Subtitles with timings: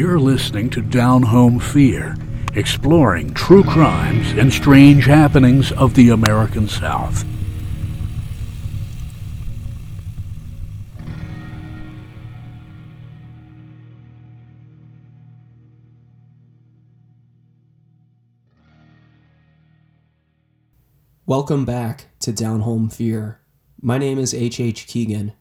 [0.00, 2.16] You're listening to Down Home Fear,
[2.54, 7.22] exploring true crimes and strange happenings of the American South.
[21.26, 23.38] Welcome back to Down Home Fear.
[23.82, 24.86] My name is H.H.
[24.86, 25.34] Keegan.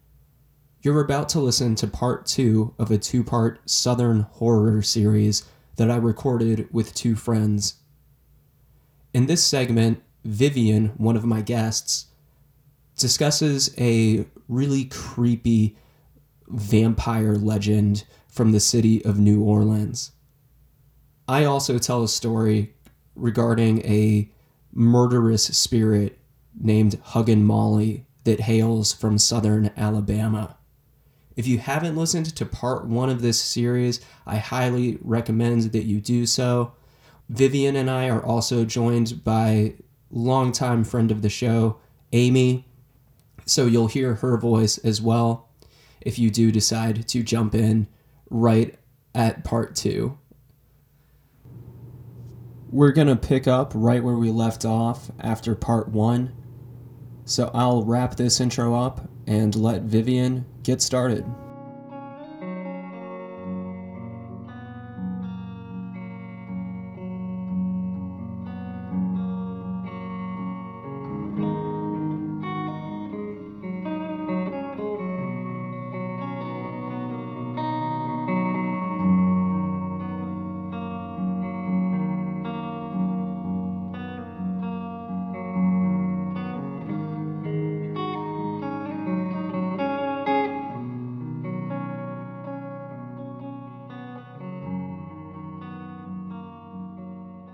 [0.81, 5.43] You're about to listen to part two of a two part Southern horror series
[5.75, 7.75] that I recorded with two friends.
[9.13, 12.07] In this segment, Vivian, one of my guests,
[12.97, 15.77] discusses a really creepy
[16.47, 20.11] vampire legend from the city of New Orleans.
[21.27, 22.73] I also tell a story
[23.15, 24.31] regarding a
[24.71, 26.20] murderous spirit
[26.57, 30.55] named Huggin Molly that hails from southern Alabama.
[31.40, 36.01] If you haven't listened to part one of this series, I highly recommend that you
[36.01, 36.73] do so.
[37.29, 39.76] Vivian and I are also joined by
[40.12, 41.77] longtime friend of the show,
[42.12, 42.67] Amy.
[43.45, 45.48] So you'll hear her voice as well
[46.01, 47.87] if you do decide to jump in
[48.29, 48.77] right
[49.15, 50.17] at part two.
[52.70, 56.35] We're going to pick up right where we left off after part one.
[57.23, 61.25] So I'll wrap this intro up and let Vivian get started.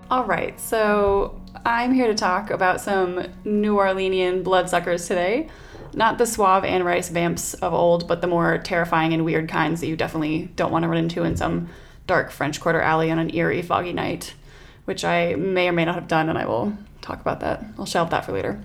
[0.08, 5.48] All right, so I'm here to talk about some New Orleanian bloodsuckers today.
[5.94, 9.80] Not the suave Anne Rice vamps of old, but the more terrifying and weird kinds
[9.80, 11.70] that you definitely don't want to run into in some
[12.06, 14.34] dark French Quarter alley on an eerie, foggy night,
[14.84, 17.64] which I may or may not have done, and I will talk about that.
[17.76, 18.60] I'll shelve that for later.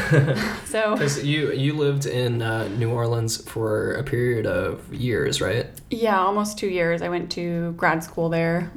[0.64, 5.66] so, you you lived in uh, New Orleans for a period of years, right?
[5.90, 7.02] Yeah, almost two years.
[7.02, 8.70] I went to grad school there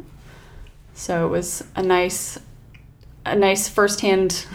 [0.94, 2.40] so it was a nice,
[3.26, 4.46] a nice firsthand.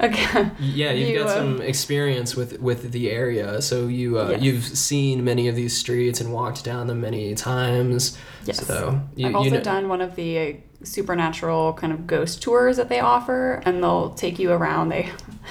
[0.00, 4.42] yeah, you've got some experience with with the area, so you uh, yes.
[4.42, 8.18] you've seen many of these streets and walked down them many times.
[8.44, 8.66] Yes.
[8.66, 9.62] So you, I've also you know.
[9.62, 10.52] done one of the uh,
[10.84, 14.88] supernatural kind of ghost tours that they offer, and they'll take you around.
[14.88, 15.10] They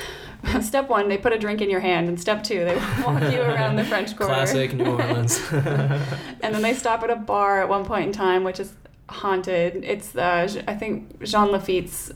[0.62, 3.42] step one, they put a drink in your hand, and step two, they walk you
[3.42, 4.34] around the French Quarter.
[4.34, 5.42] Classic New Orleans.
[5.52, 8.74] and then they stop at a bar at one point in time, which is
[9.12, 9.84] haunted.
[9.84, 12.12] It's the I think Jean Lafitte's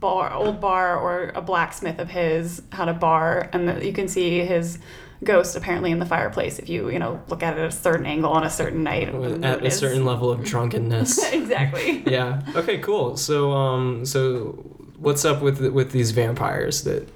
[0.00, 4.08] bar, old bar, or a blacksmith of his had a bar, and the, you can
[4.08, 4.78] see his
[5.24, 8.04] ghost apparently in the fireplace if you you know look at it at a certain
[8.04, 9.08] angle on a certain night.
[9.44, 11.32] At a certain level of drunkenness.
[11.32, 12.02] Exactly.
[12.06, 12.42] Yeah.
[12.54, 13.16] Okay cool.
[13.16, 14.52] So um so
[14.98, 17.08] what's up with with these vampires that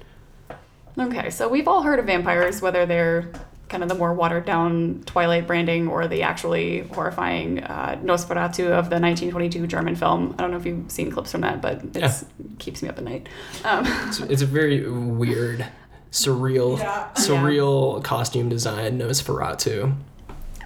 [0.99, 3.33] okay so we've all heard of vampires whether they're
[3.71, 8.91] kind of the more watered down Twilight branding or the actually horrifying uh, Nosferatu of
[8.91, 10.35] the 1922 German film.
[10.37, 12.13] I don't know if you've seen clips from that, but it yeah.
[12.59, 13.29] keeps me up at night.
[13.65, 15.65] Um, it's, it's, a very weird,
[16.11, 17.09] surreal, yeah.
[17.15, 18.03] surreal yeah.
[18.03, 19.95] costume design, Nosferatu.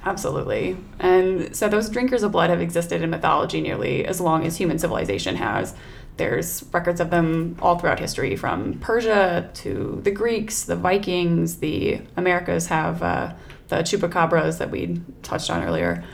[0.07, 0.77] Absolutely.
[0.99, 4.79] And so those drinkers of blood have existed in mythology nearly as long as human
[4.79, 5.75] civilization has.
[6.17, 12.01] There's records of them all throughout history, from Persia to the Greeks, the Vikings, the
[12.17, 13.35] Americas have uh,
[13.69, 16.05] the chupacabras that we touched on earlier,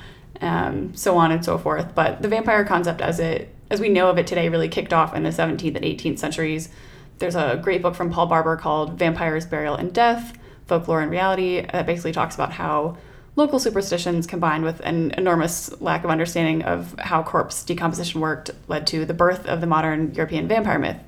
[0.41, 1.95] um, so on and so forth.
[1.95, 5.15] But the vampire concept, as it as we know of it today, really kicked off
[5.15, 6.71] in the 17th and 18th centuries.
[7.19, 10.37] There's a great book from Paul Barber called Vampires, Burial, and Death
[10.67, 12.97] Folklore and Reality that basically talks about how
[13.37, 18.87] local superstitions combined with an enormous lack of understanding of how corpse decomposition worked led
[18.89, 20.99] to the birth of the modern European vampire myth,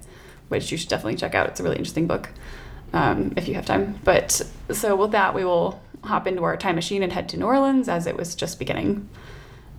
[0.48, 1.48] which you should definitely check out.
[1.48, 2.30] It's a really interesting book
[2.92, 3.98] um, if you have time.
[4.04, 7.46] But so with that, we will hop into our time machine and head to New
[7.46, 9.08] Orleans as it was just beginning.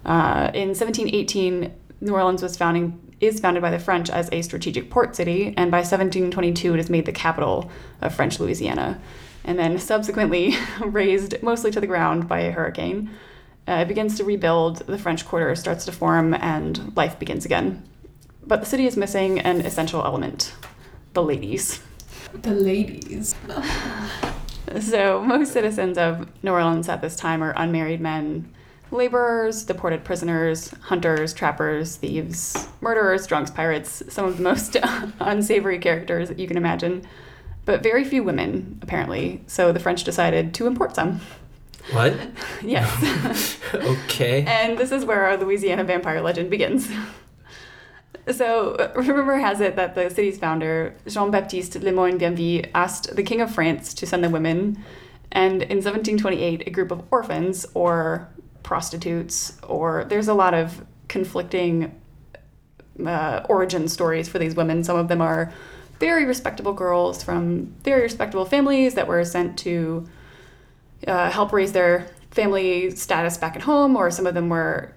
[0.06, 4.90] Uh, in 1718, New Orleans was founding is founded by the French as a strategic
[4.90, 9.00] port city, and by 1722 it is made the capital of French Louisiana
[9.44, 13.10] and then subsequently razed mostly to the ground by a hurricane.
[13.68, 17.84] Uh, it begins to rebuild, the French Quarter starts to form, and life begins again.
[18.46, 20.54] But the city is missing an essential element
[21.14, 21.80] the ladies.
[22.34, 23.36] The ladies.
[24.82, 28.52] so, most citizens of New Orleans at this time are unmarried men
[28.94, 34.78] laborers, deported prisoners, hunters, trappers, thieves, murderers, drunks, pirates, some of the most
[35.20, 37.04] unsavory characters that you can imagine,
[37.66, 39.42] but very few women, apparently.
[39.48, 41.22] So the French decided to import some.
[41.92, 42.16] What?
[42.62, 43.58] Yes.
[43.74, 44.46] okay.
[44.46, 46.90] and this is where our Louisiana vampire legend begins.
[48.32, 53.42] So, rumor has it that the city's founder, Jean Baptiste Lemoyne Bienville, asked the King
[53.42, 54.82] of France to send the women.
[55.34, 58.30] And in 1728, a group of orphans or
[58.62, 62.00] prostitutes, or there's a lot of conflicting
[63.06, 64.86] uh, origin stories for these women.
[64.86, 65.52] Some of them are
[66.04, 70.06] very respectable girls from very respectable families that were sent to
[71.08, 74.94] uh, help raise their family status back at home, or some of them were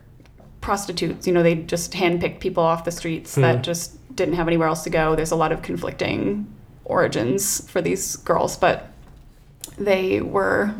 [0.60, 1.24] prostitutes.
[1.24, 4.82] You know, they just handpicked people off the streets that just didn't have anywhere else
[4.82, 5.14] to go.
[5.14, 6.52] There's a lot of conflicting
[6.84, 8.90] origins for these girls, but
[9.78, 10.74] they were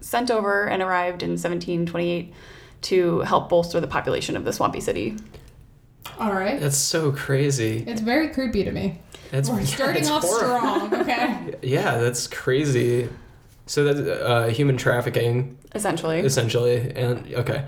[0.00, 2.32] sent over and arrived in 1728
[2.80, 5.16] to help bolster the population of the swampy city.
[6.18, 6.58] All right.
[6.60, 7.84] That's so crazy.
[7.86, 9.00] It's very creepy to me.
[9.30, 10.86] That's We're yeah, starting it's off horrifying.
[10.88, 11.54] strong, okay?
[11.62, 13.08] Yeah, that's crazy.
[13.66, 17.66] So that's uh, human trafficking, Essentially, essentially, and okay.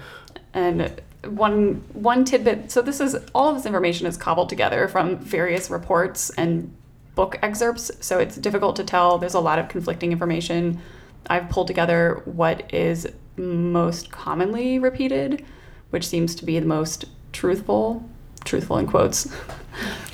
[0.54, 2.70] and one one tidbit.
[2.72, 6.74] So this is all of this information is cobbled together from various reports and
[7.14, 7.90] book excerpts.
[8.00, 9.18] So it's difficult to tell.
[9.18, 10.80] There's a lot of conflicting information.
[11.26, 13.06] I've pulled together what is
[13.36, 15.44] most commonly repeated,
[15.90, 18.08] which seems to be the most truthful,
[18.44, 19.32] truthful in quotes.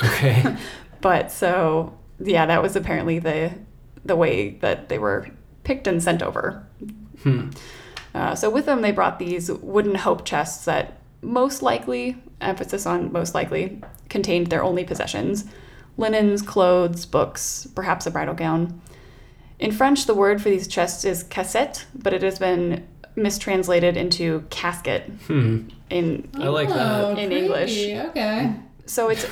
[0.03, 0.57] Okay.
[1.03, 3.53] But so yeah, that was apparently the
[4.05, 5.29] the way that they were
[5.63, 6.67] picked and sent over.
[7.23, 7.51] Hmm.
[8.15, 13.13] Uh, so with them, they brought these wooden hope chests that most likely, emphasis on
[13.13, 15.45] most likely, contained their only possessions:
[15.97, 18.81] linens, clothes, books, perhaps a bridal gown.
[19.59, 24.45] In French, the word for these chests is cassette, but it has been mistranslated into
[24.51, 25.69] casket Hmm.
[25.91, 27.05] In I like that.
[27.05, 27.37] Oh, In creepy.
[27.45, 27.87] English.
[28.11, 28.53] Okay.
[28.87, 29.27] So it's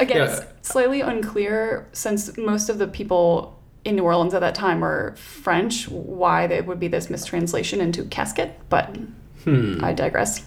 [0.00, 0.24] again Yeah.
[0.58, 5.14] it's slightly unclear since most of the people in New Orleans at that time were
[5.16, 8.96] French why there would be this mistranslation into casket, but
[9.44, 9.78] Hmm.
[9.84, 10.44] I digress.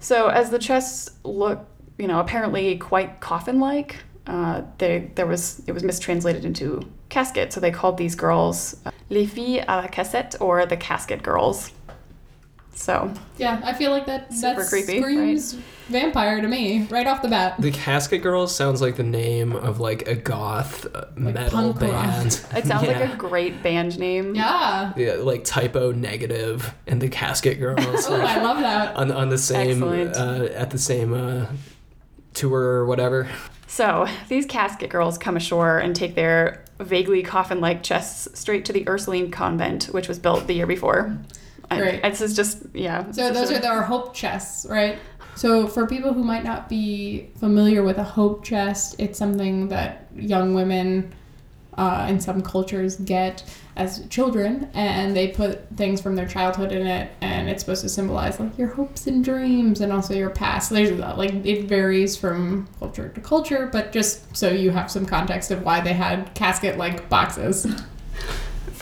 [0.00, 1.60] So as the chests look,
[1.98, 3.96] you know, apparently quite coffin-like,
[4.26, 7.52] uh, they, there was it was mistranslated into casket.
[7.52, 11.70] So they called these girls uh, les filles à la cassette or the casket girls.
[12.74, 15.56] So Yeah, I feel like that Super that creepy, screams
[15.88, 17.60] vampire to me right off the bat.
[17.60, 21.92] The Casket Girls sounds like the name of like a goth uh, metal punk rock.
[21.92, 22.26] band.
[22.56, 24.34] it sounds like a great band name.
[24.34, 24.92] Yeah.
[24.96, 28.96] Yeah, like Type O Negative and the Casket Girls Oh, like, I love that.
[28.96, 31.46] on on the same uh, at the same uh,
[32.34, 33.28] tour or whatever.
[33.66, 38.86] So these casket girls come ashore and take their vaguely coffin-like chests straight to the
[38.88, 41.16] Ursuline convent, which was built the year before.
[42.02, 43.10] This is just yeah.
[43.12, 44.98] So those are our hope chests, right?
[45.34, 50.06] So for people who might not be familiar with a hope chest, it's something that
[50.14, 51.12] young women
[51.78, 53.42] uh, in some cultures get
[53.76, 57.88] as children, and they put things from their childhood in it, and it's supposed to
[57.88, 60.70] symbolize like your hopes and dreams, and also your past.
[60.70, 65.50] There's like it varies from culture to culture, but just so you have some context
[65.50, 67.66] of why they had casket-like boxes.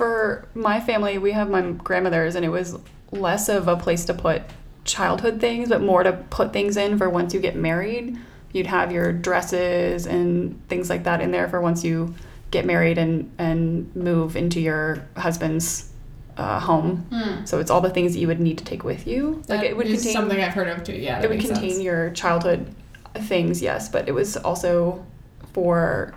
[0.01, 2.79] For my family, we have my grandmother's, and it was
[3.13, 4.41] less of a place to put
[4.85, 8.17] childhood things, but more to put things in for once you get married.
[8.51, 12.15] You'd have your dresses and things like that in there for once you
[12.51, 15.93] get married and and move into your husband's
[16.39, 17.07] uh, home.
[17.45, 19.43] So it's all the things that you would need to take with you.
[19.49, 20.97] That like it would contain something I've heard of too.
[20.97, 21.83] Yeah, it would contain sense.
[21.83, 22.75] your childhood
[23.15, 25.05] things, yes, but it was also
[25.53, 26.15] for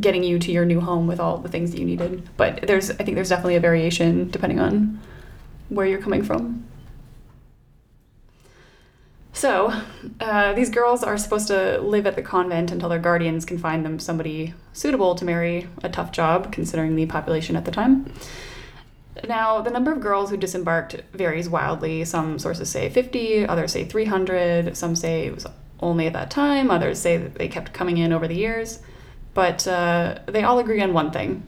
[0.00, 2.28] getting you to your new home with all the things that you needed.
[2.36, 5.00] But there's, I think there's definitely a variation depending on
[5.68, 6.64] where you're coming from.
[9.32, 9.70] So,
[10.18, 13.84] uh, these girls are supposed to live at the convent until their guardians can find
[13.84, 18.10] them somebody suitable to marry a tough job, considering the population at the time.
[19.28, 22.04] Now, the number of girls who disembarked varies wildly.
[22.06, 25.46] Some sources say 50, others say 300, some say it was
[25.80, 28.80] only at that time, others say that they kept coming in over the years.
[29.36, 31.42] But uh, they all agree on one thing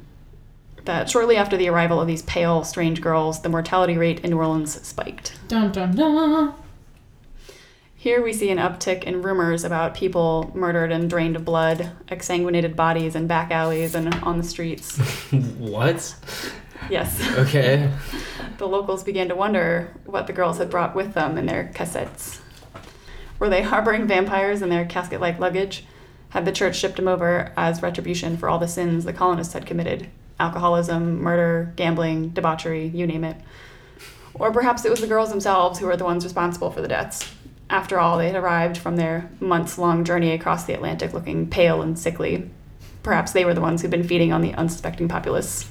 [0.85, 4.37] that shortly after the arrival of these pale, strange girls, the mortality rate in New
[4.37, 5.39] Orleans spiked.
[5.49, 6.53] Dun dun dun.
[7.97, 12.77] Here we see an uptick in rumors about people murdered and drained of blood, exsanguinated
[12.77, 14.99] bodies in back alleys and on the streets.
[15.59, 16.15] what?
[16.91, 17.27] Yes.
[17.39, 17.91] Okay.
[18.59, 22.41] The locals began to wonder what the girls had brought with them in their cassettes.
[23.39, 25.87] Were they harboring vampires in their casket like luggage?
[26.31, 29.67] Had the church shipped them over as retribution for all the sins the colonists had
[29.67, 30.09] committed
[30.41, 33.37] alcoholism, murder, gambling, debauchery, you name it?
[34.35, 37.29] Or perhaps it was the girls themselves who were the ones responsible for the deaths.
[37.71, 41.83] After all, they had arrived from their months long journey across the Atlantic looking pale
[41.83, 42.49] and sickly.
[43.03, 45.69] Perhaps they were the ones who'd been feeding on the unsuspecting populace.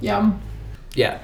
[0.00, 0.40] Yum.
[0.94, 1.20] Yeah.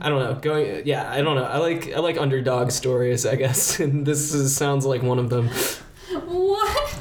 [0.00, 0.34] I don't know.
[0.40, 1.44] Going yeah, I don't know.
[1.44, 3.78] I like I like underdog stories, I guess.
[3.84, 5.48] And this is, sounds like one of them.
[5.48, 6.92] What?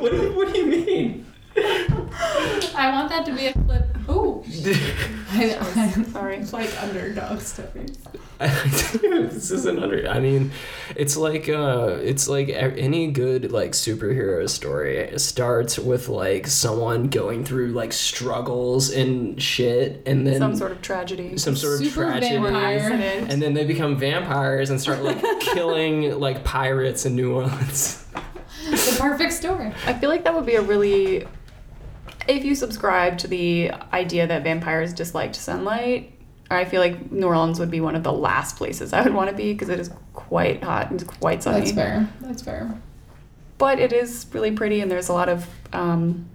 [0.00, 1.26] what, do you, what do you mean?
[2.84, 3.86] I want that to be a clip.
[4.10, 4.44] Ooh.
[5.32, 6.36] I, I, Sorry.
[6.36, 7.96] it's like underdog stories.
[8.38, 10.50] this isn't under I mean,
[10.96, 17.08] it's like uh it's like any good like superhero story it starts with like someone
[17.08, 21.38] going through like struggles and shit and then Some sort of tragedy.
[21.38, 22.90] some sort of Super tragedy vampire.
[23.30, 28.04] and then they become vampires and start like killing like pirates in New Orleans.
[28.68, 29.72] The perfect story.
[29.86, 31.26] I feel like that would be a really.
[32.26, 36.12] If you subscribe to the idea that vampires disliked sunlight,
[36.50, 39.30] I feel like New Orleans would be one of the last places I would want
[39.30, 41.60] to be because it is quite hot and quite sunny.
[41.60, 42.08] That's fair.
[42.20, 42.80] That's fair.
[43.58, 46.28] But it is really pretty, and there's a lot of um,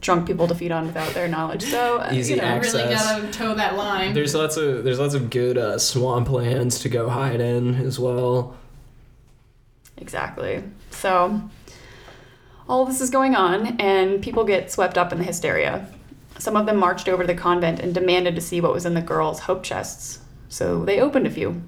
[0.00, 1.64] drunk people to feed on without their knowledge.
[1.64, 2.74] So uh, Easy you know, access.
[2.74, 4.14] Really gotta toe that line.
[4.14, 8.56] There's lots of there's lots of good uh, swamplands to go hide in as well.
[9.96, 10.62] Exactly.
[10.90, 11.40] So
[12.68, 15.86] all this is going on, and people get swept up in the hysteria.
[16.38, 18.94] Some of them marched over to the convent and demanded to see what was in
[18.94, 20.20] the girls' hope chests.
[20.48, 21.62] So they opened a few.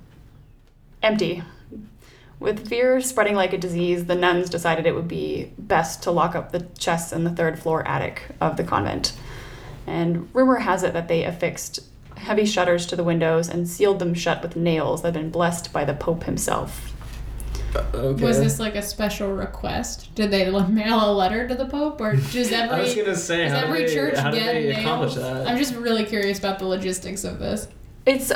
[1.03, 1.43] Empty.
[2.39, 6.35] With fear spreading like a disease, the nuns decided it would be best to lock
[6.35, 9.13] up the chests in the third floor attic of the convent.
[9.87, 11.81] And rumor has it that they affixed
[12.17, 15.73] heavy shutters to the windows and sealed them shut with nails that had been blessed
[15.73, 16.90] by the Pope himself.
[17.77, 18.25] Okay.
[18.25, 20.15] Was this like a special request?
[20.15, 23.45] Did they mail a letter to the Pope, or does every I was gonna say
[23.45, 25.45] does how every did they, church how get they accomplish nails?
[25.45, 25.47] that?
[25.49, 27.69] I'm just really curious about the logistics of this.
[28.07, 28.33] It's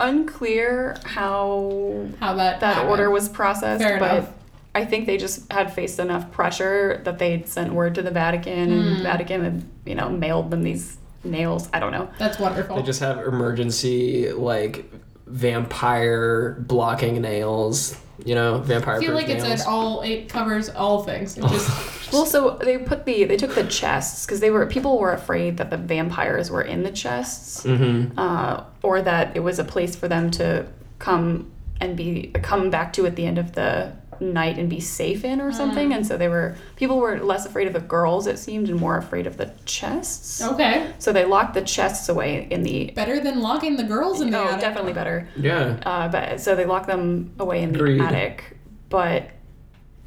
[0.00, 2.90] unclear how How that that happened.
[2.90, 4.32] order was processed, Fair but enough.
[4.74, 8.66] I think they just had faced enough pressure that they'd sent word to the Vatican,
[8.68, 8.88] Hmm.
[8.88, 11.68] and Vatican had, you know, mailed them these nails.
[11.72, 12.10] I don't know.
[12.18, 12.76] That's wonderful.
[12.76, 14.84] They just have emergency like
[15.26, 17.96] vampire blocking nails.
[18.24, 18.96] You know, vampire.
[18.96, 19.60] I feel like proof it's nails.
[19.62, 20.00] an all.
[20.02, 21.36] It covers all things.
[21.36, 24.98] It just Well, so they put the they took the chests because they were people
[24.98, 28.18] were afraid that the vampires were in the chests, Mm-hmm.
[28.18, 30.66] uh, or that it was a place for them to
[30.98, 35.24] come and be come back to at the end of the night and be safe
[35.24, 35.92] in or something.
[35.92, 38.96] And so they were people were less afraid of the girls it seemed and more
[38.98, 40.42] afraid of the chests.
[40.42, 40.92] okay.
[40.98, 42.92] So they locked the chests away in the.
[42.94, 44.60] Better than locking the girls in the Oh, attic.
[44.60, 45.28] definitely better.
[45.36, 45.78] Yeah.
[45.84, 48.00] Uh, but so they locked them away in the Agreed.
[48.00, 48.56] attic.
[48.88, 49.30] But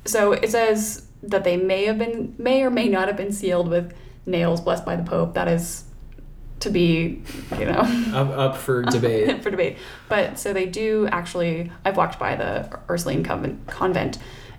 [0.05, 3.67] so it says that they may have been, may or may not have been sealed
[3.69, 3.93] with
[4.25, 5.33] nails blessed by the Pope.
[5.33, 5.83] That is
[6.59, 7.21] to be,
[7.57, 7.79] you know,
[8.13, 9.41] Up, up for debate.
[9.43, 9.77] for debate.
[10.07, 11.71] But so they do actually.
[11.85, 13.67] I've walked by the Ursuline convent.
[13.67, 14.17] convent.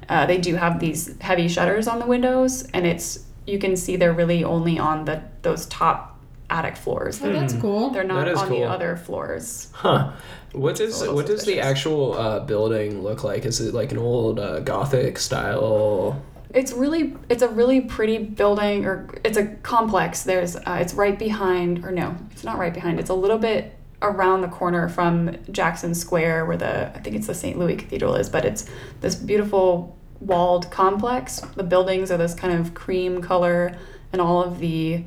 [0.09, 3.97] Uh, they do have these heavy shutters on the windows, and it's you can see
[3.97, 7.21] they're really only on the those top attic floors.
[7.23, 7.91] Oh, that's cool.
[7.91, 9.69] They're not That is on the other floors.
[9.73, 10.13] Huh.
[10.53, 13.45] What does what does the actual uh, building look like?
[13.45, 16.21] Is it like an old uh, Gothic style?
[16.53, 20.23] It's really it's a really pretty building or it's a complex.
[20.23, 22.99] There's uh, it's right behind or no, it's not right behind.
[22.99, 27.27] It's a little bit around the corner from Jackson Square where the I think it's
[27.27, 27.59] the St.
[27.59, 28.67] Louis Cathedral is, but it's
[29.01, 31.41] this beautiful walled complex.
[31.57, 33.77] The buildings are this kind of cream color
[34.13, 35.05] and all of the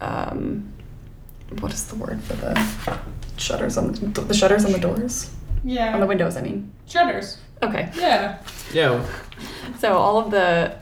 [0.00, 0.72] um
[1.60, 2.98] what is the word for the
[3.36, 5.30] shutters on the shutters on the doors?
[5.64, 5.94] Yeah.
[5.94, 6.72] On the windows, I mean.
[6.86, 7.38] Shutters.
[7.62, 7.90] Okay.
[7.96, 8.38] Yeah.
[8.72, 9.04] Yeah.
[9.78, 10.76] So all of the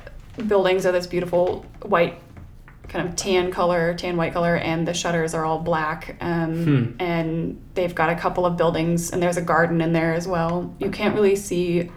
[0.47, 2.21] buildings are this beautiful white,
[2.89, 6.17] kind of tan color, tan white color, and the shutters are all black.
[6.21, 7.03] Um, Hmm.
[7.03, 10.75] And they've got a couple of buildings, and there's a garden in there as well.
[10.79, 11.91] You can't really see,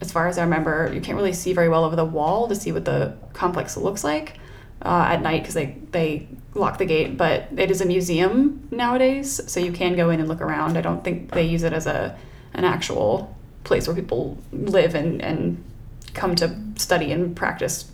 [0.00, 2.54] as far as I remember, you can't really see very well over the wall to
[2.54, 4.38] see what the complex looks like
[4.82, 7.16] uh, at night because they they lock the gate.
[7.16, 10.76] But it is a museum nowadays, so you can go in and look around.
[10.76, 12.18] I don't think they use it as a
[12.54, 15.62] an actual place where people live and, and
[16.14, 17.90] come to study and practice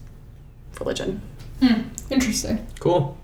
[0.78, 1.23] religion.
[1.61, 1.82] Hmm.
[2.11, 2.66] Interesting.
[2.80, 3.16] Cool.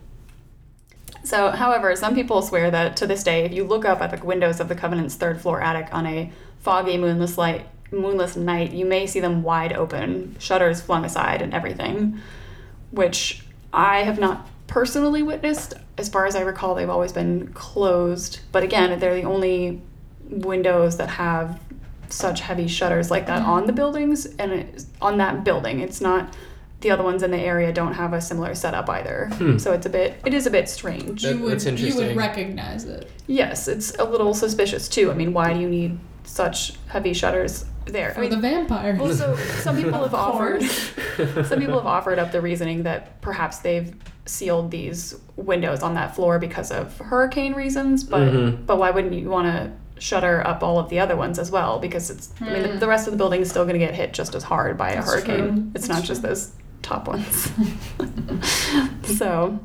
[1.24, 4.24] So, however, some people swear that to this day, if you look up at the
[4.24, 8.84] windows of the Covenant's third floor attic on a foggy, moonless light, moonless night, you
[8.84, 12.18] may see them wide open, shutters flung aside, and everything,
[12.90, 15.74] which I have not personally witnessed.
[15.96, 18.40] As far as I recall, they've always been closed.
[18.50, 19.80] But again, they're the only
[20.28, 21.60] windows that have
[22.12, 25.80] such heavy shutters like that on the buildings and it's on that building.
[25.80, 26.34] It's not
[26.80, 29.30] the other ones in the area don't have a similar setup either.
[29.58, 31.22] So it's a bit it is a bit strange.
[31.22, 33.10] That- you would that's you would recognize it.
[33.26, 35.10] Yes, it's a little suspicious too.
[35.10, 38.10] I mean, why do you need such heavy shutters there?
[38.10, 38.96] For I mean, the vampire.
[39.00, 40.62] well, so some people have offered
[41.46, 43.94] some people have offered up the reasoning that perhaps they've
[44.26, 48.66] sealed these windows on that floor because of hurricane reasons, but Mhm.
[48.66, 49.70] but why wouldn't you want to
[50.02, 51.78] shutter up all of the other ones as well?
[51.78, 52.78] Because it's I mean the, hmm.
[52.78, 54.90] the rest of the building is still going to get hit just as hard by
[54.90, 55.36] a That's hurricane.
[55.36, 55.70] true.
[55.74, 56.06] It's That's not true.
[56.08, 57.50] just those top ones.
[59.16, 59.58] so.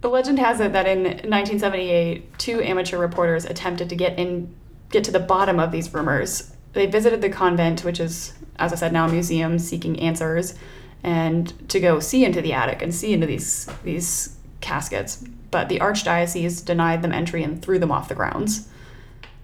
[0.00, 4.54] The legend has it that in 1978, two amateur reporters attempted to get in,
[4.90, 6.52] get to the bottom of these rumors.
[6.72, 10.54] They visited the convent, which is, as I said, now a museum, seeking answers,
[11.02, 15.24] and to go see into the attic and see into these these caskets.
[15.50, 18.68] But the archdiocese denied them entry and threw them off the grounds.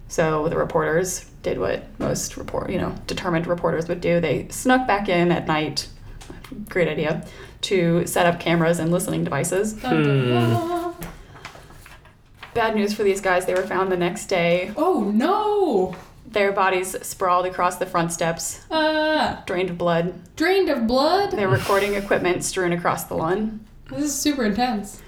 [0.07, 4.19] So the reporters did what most report, you know, determined reporters would do.
[4.19, 5.87] They snuck back in at night.
[6.69, 7.25] Great idea
[7.61, 9.73] to set up cameras and listening devices.
[9.73, 10.93] Dun.
[12.53, 13.45] Bad news for these guys.
[13.45, 14.71] They were found the next day.
[14.77, 15.95] Oh no!
[16.25, 20.13] Their bodies sprawled across the front steps, Ah, drained of blood.
[20.35, 21.31] drained of blood.
[21.31, 23.65] Their recording equipment strewn across the lawn.
[23.89, 25.01] This is super intense.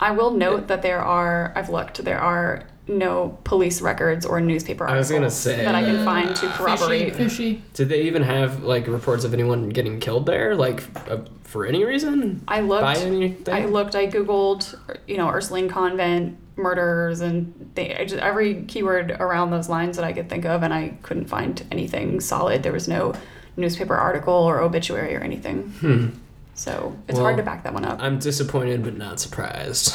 [0.00, 4.88] I will note that there are, I've looked, there are no police records or newspaper
[4.88, 5.64] I was articles gonna say.
[5.64, 7.14] that I can find to corroborate.
[7.14, 7.62] Fishy, fishy.
[7.74, 11.84] Did they even have like reports of anyone getting killed there, like uh, for any
[11.84, 12.42] reason?
[12.48, 13.54] I By looked, anything?
[13.54, 19.12] I looked, I googled, you know, Ursuline convent murders and they, I just, every keyword
[19.12, 22.62] around those lines that I could think of, and I couldn't find anything solid.
[22.62, 23.14] There was no
[23.56, 25.62] newspaper article or obituary or anything.
[25.80, 26.08] Hmm.
[26.54, 28.02] So it's hard to back that one up.
[28.02, 29.94] I'm disappointed but not surprised.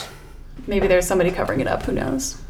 [0.66, 2.42] Maybe there's somebody covering it up, who knows?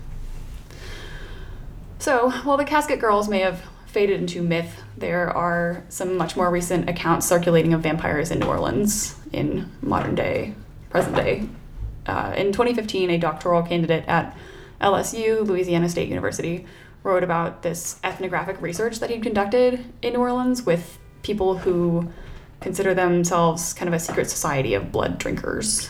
[2.04, 6.52] So, while the Casket Girls may have faded into myth, there are some much more
[6.52, 10.54] recent accounts circulating of vampires in New Orleans in modern day,
[10.90, 11.48] present day.
[12.06, 14.36] Uh, in 2015, a doctoral candidate at
[14.82, 16.66] LSU, Louisiana State University,
[17.04, 22.12] wrote about this ethnographic research that he'd conducted in New Orleans with people who
[22.60, 25.90] consider themselves kind of a secret society of blood drinkers.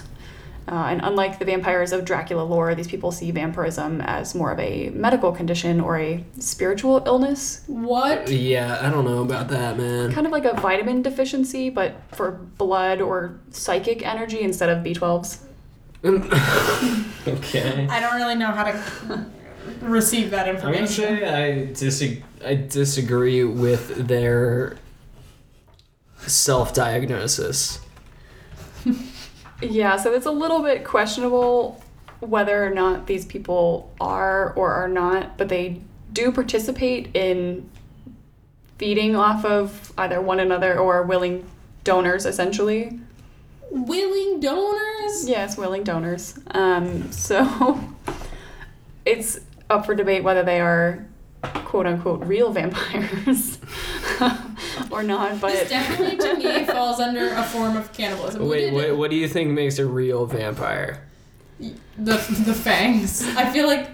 [0.66, 4.60] Uh, and unlike the vampires of Dracula lore, these people see vampirism as more of
[4.60, 8.30] a medical condition or a spiritual illness, What?
[8.32, 10.12] Yeah, I don't know about that, man.
[10.14, 15.40] kind of like a vitamin deficiency, but for blood or psychic energy instead of B12s.
[17.28, 17.88] okay.
[17.90, 19.26] I don't really know how to
[19.82, 21.04] receive that information.
[21.06, 21.90] I'm gonna information.
[22.00, 24.76] say I disag- I disagree with their
[26.26, 27.80] self-diagnosis.
[29.70, 31.82] Yeah, so it's a little bit questionable
[32.20, 37.70] whether or not these people are or are not, but they do participate in
[38.78, 41.46] feeding off of either one another or willing
[41.84, 43.00] donors, essentially.
[43.70, 45.28] Willing donors?
[45.28, 46.40] Yes, willing donors.
[46.52, 47.80] Um, so
[49.06, 51.06] it's up for debate whether they are
[51.42, 53.53] quote unquote real vampires
[54.92, 58.48] or not, But This definitely to me falls under a form of cannibalism.
[58.48, 61.08] Wait, what, what do you think makes a real vampire?
[61.60, 63.24] the the fangs.
[63.38, 63.90] I feel like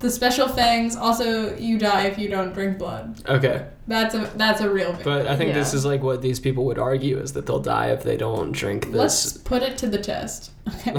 [0.00, 0.96] the special fangs.
[0.96, 3.20] Also, you die if you don't drink blood.
[3.28, 5.24] Okay, That's a that's a real vampire.
[5.24, 7.88] but I think this is like what these people would argue is that they'll die
[7.92, 8.94] if they don't drink this.
[8.94, 9.42] Let's this.
[9.42, 10.50] put it to the test.
[10.68, 10.92] Okay.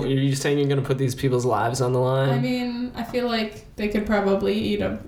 [0.00, 2.30] Are you saying you're gonna put these people's lives on the line?
[2.30, 4.98] I mean, I feel like they could probably eat a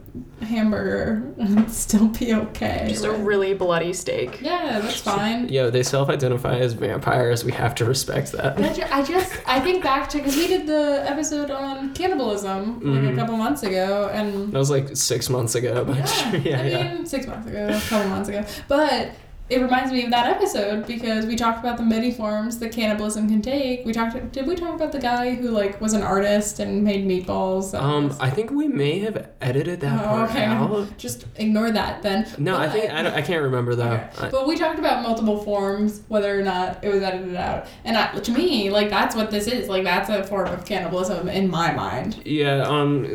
[0.42, 2.87] hamburger and still be okay.
[2.88, 4.40] just a really bloody steak.
[4.40, 5.48] yeah, that's fine.
[5.48, 7.44] Yo, they self-identify as vampires.
[7.44, 8.59] We have to respect that.
[8.92, 13.12] I just I think back to because we did the episode on cannibalism like Mhm.
[13.12, 16.66] a couple months ago, and That was like six months ago, but yeah, yeah, I
[16.66, 16.94] yeah.
[16.94, 19.11] mean six months ago, a couple months ago, but
[19.50, 23.28] it reminds me of that episode because we talked about the many forms that cannibalism
[23.28, 23.85] can take.
[23.85, 24.33] We talked.
[24.33, 27.78] Did we talk about the guy who like was an artist and made meatballs?
[27.78, 30.44] Um, I think we may have edited that Oh, part okay.
[30.44, 30.88] out.
[30.98, 32.26] Just ignore that then.
[32.38, 34.00] No, I think I, I can't remember though.
[34.16, 34.30] Okay.
[34.30, 37.66] But we talked about multiple forms, whether or not it was edited out.
[37.85, 39.68] And I, to me, like, that's what this is.
[39.68, 42.22] Like, that's a form of cannibalism in my mind.
[42.24, 43.07] Yeah, um,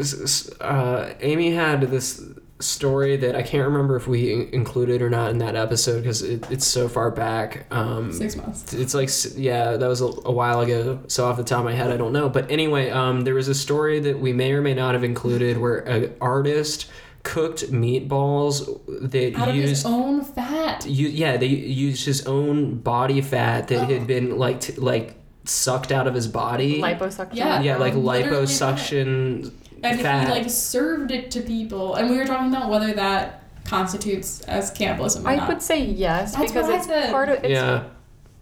[0.61, 2.21] uh, Amy had this
[2.61, 6.49] story that I can't remember if we included or not in that episode because it,
[6.51, 7.65] it's so far back.
[7.71, 8.73] Um, Six months.
[8.73, 10.99] it's like yeah, that was a, a while ago.
[11.07, 12.27] So off the top of my head, I don't know.
[12.29, 15.57] But anyway, um, there was a story that we may or may not have included
[15.57, 16.89] where an artist
[17.23, 18.65] cooked meatballs
[19.11, 20.85] that Out used his own fat.
[20.85, 23.93] you, yeah, they used his own body fat that Oh.
[23.93, 26.81] had been like t- like sucked out of his body.
[26.81, 27.35] Liposuction.
[27.35, 27.61] Yeah.
[27.61, 29.51] yeah, like liposuction
[29.83, 30.27] And fat.
[30.27, 31.95] he, like, served it to people.
[31.95, 35.47] And we were talking about whether that constitutes as cannibalism or I not.
[35.47, 37.11] would say yes That's because it's said.
[37.11, 37.83] part of it's yeah.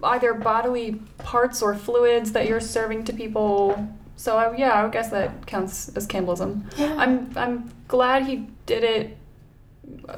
[0.02, 3.90] either bodily parts or fluids that you're serving to people.
[4.16, 6.70] So I, yeah, I would guess that counts as cannibalism.
[6.78, 6.96] Yeah.
[6.98, 9.18] I'm I'm glad he did it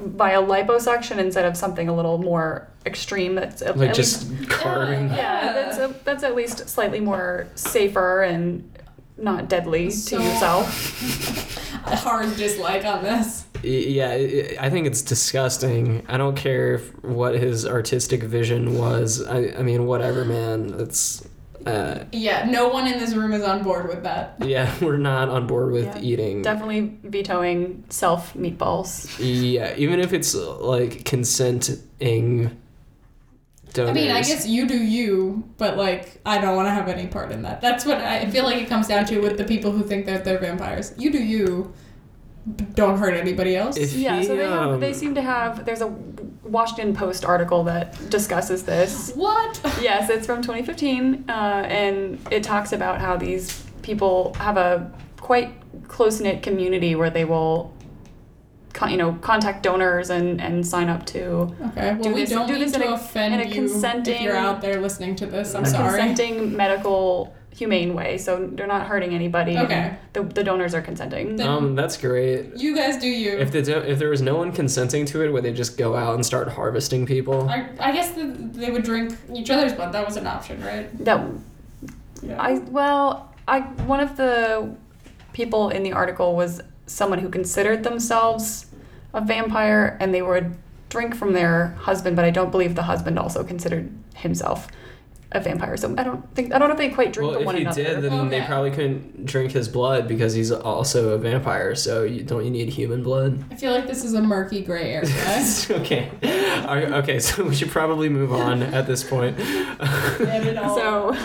[0.00, 3.34] by a liposuction instead of something a little more extreme.
[3.34, 5.08] That's at, Like at just least, carving.
[5.08, 5.16] Yeah.
[5.16, 8.68] yeah, that's a, that's at least slightly more safer and
[9.22, 11.86] not deadly So- to yourself.
[11.86, 13.44] a hard dislike on this.
[13.62, 16.02] Yeah, i I think it's disgusting.
[16.08, 19.22] I don't care what his artistic vision was.
[19.26, 20.74] I, I mean, whatever, man.
[20.78, 21.26] It's,
[21.66, 24.36] uh, Yeah, no one in this room is on board with that.
[24.42, 26.40] yeah, we're not on board with Yeah, eating.
[26.42, 29.14] Definitely vetoing self meatballs.
[29.18, 32.56] Yeah, even if it's like consenting
[33.72, 33.90] donors.
[33.90, 37.06] I mean, I guess you do you, but like, I don't want to have any
[37.06, 37.60] part in that.
[37.60, 40.24] That's what I feel like it comes down to with the people who think that
[40.24, 40.94] they're vampires.
[40.96, 41.72] You do you,
[42.74, 43.76] don't hurt anybody else.
[43.76, 45.64] If Yeah, he, so they have, um, they seem to have.
[45.64, 45.88] There's a
[46.42, 49.12] Washington Post article that discusses this.
[49.14, 49.60] what?
[49.80, 55.52] Yes, it's from 2015, uh, and it talks about how these people have a quite
[55.88, 57.74] close knit community where they will,
[58.72, 61.54] con- you know, contact donors and and sign up to Okay,
[61.94, 63.48] well, Do we this- don't do mean this in to a- offend in a you
[63.50, 65.54] if consenting- you're out there listening to this.
[65.54, 65.98] I'm a sorry.
[65.98, 68.16] consenting medical humane way.
[68.16, 69.58] So they're not hurting anybody.
[69.58, 69.94] Okay.
[70.12, 71.36] The, the donors are consenting.
[71.36, 72.56] Then- Um, that's great.
[72.56, 73.36] You guys do you.
[73.38, 75.96] If the do- if there was no one consenting to it, would they just go
[75.96, 77.48] out and start harvesting people?
[77.50, 78.24] I, I guess the,
[78.62, 79.92] they would drink each other's blood.
[79.92, 80.86] That was an option, right?
[81.04, 81.20] that
[82.22, 82.40] Yeah.
[82.40, 84.70] I well, I one of the
[85.32, 88.66] people in the article was someone who considered themselves
[89.12, 90.56] a vampire, and they would
[90.88, 94.68] drink from their husband, but I don't believe the husband also considered himself
[95.32, 95.76] a vampire.
[95.76, 97.56] So I don't think I don't know if they quite drink well, from if one
[97.56, 97.82] he another.
[97.82, 101.74] did, then they probably couldn't drink his blood because he's also a vampire.
[101.74, 103.44] So you, don't you need human blood?
[103.50, 105.08] I feel like this is a murky gray area.
[105.70, 106.10] okay.
[106.66, 109.38] Are- okay, so we should probably move on at this point.
[110.80, 111.16] So,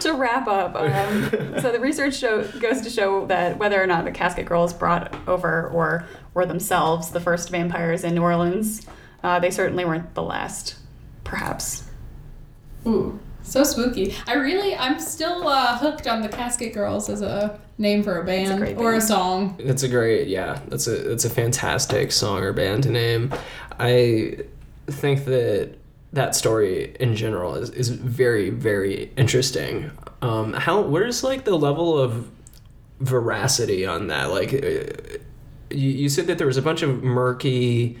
[0.00, 4.04] to wrap up, um, so the research show, goes to show that whether or not
[4.04, 8.86] the Casket Girls brought over or were themselves the first vampires in New Orleans,
[9.22, 10.76] uh, they certainly weren't the last,
[11.22, 11.84] perhaps.
[12.86, 14.14] Ooh, so spooky.
[14.26, 18.24] I really, I'm still uh, hooked on the Casket Girls as a name for a
[18.24, 19.60] band great or a song.
[19.62, 20.60] That's a great, yeah.
[20.68, 23.32] That's a that's a fantastic song or band name.
[23.78, 24.38] I
[24.86, 25.76] think that
[26.12, 29.90] that story in general is, is very very interesting.
[30.22, 32.30] Um, how where's like the level of
[33.00, 34.30] veracity on that?
[34.30, 35.18] Like, uh,
[35.70, 37.98] you you said that there was a bunch of murky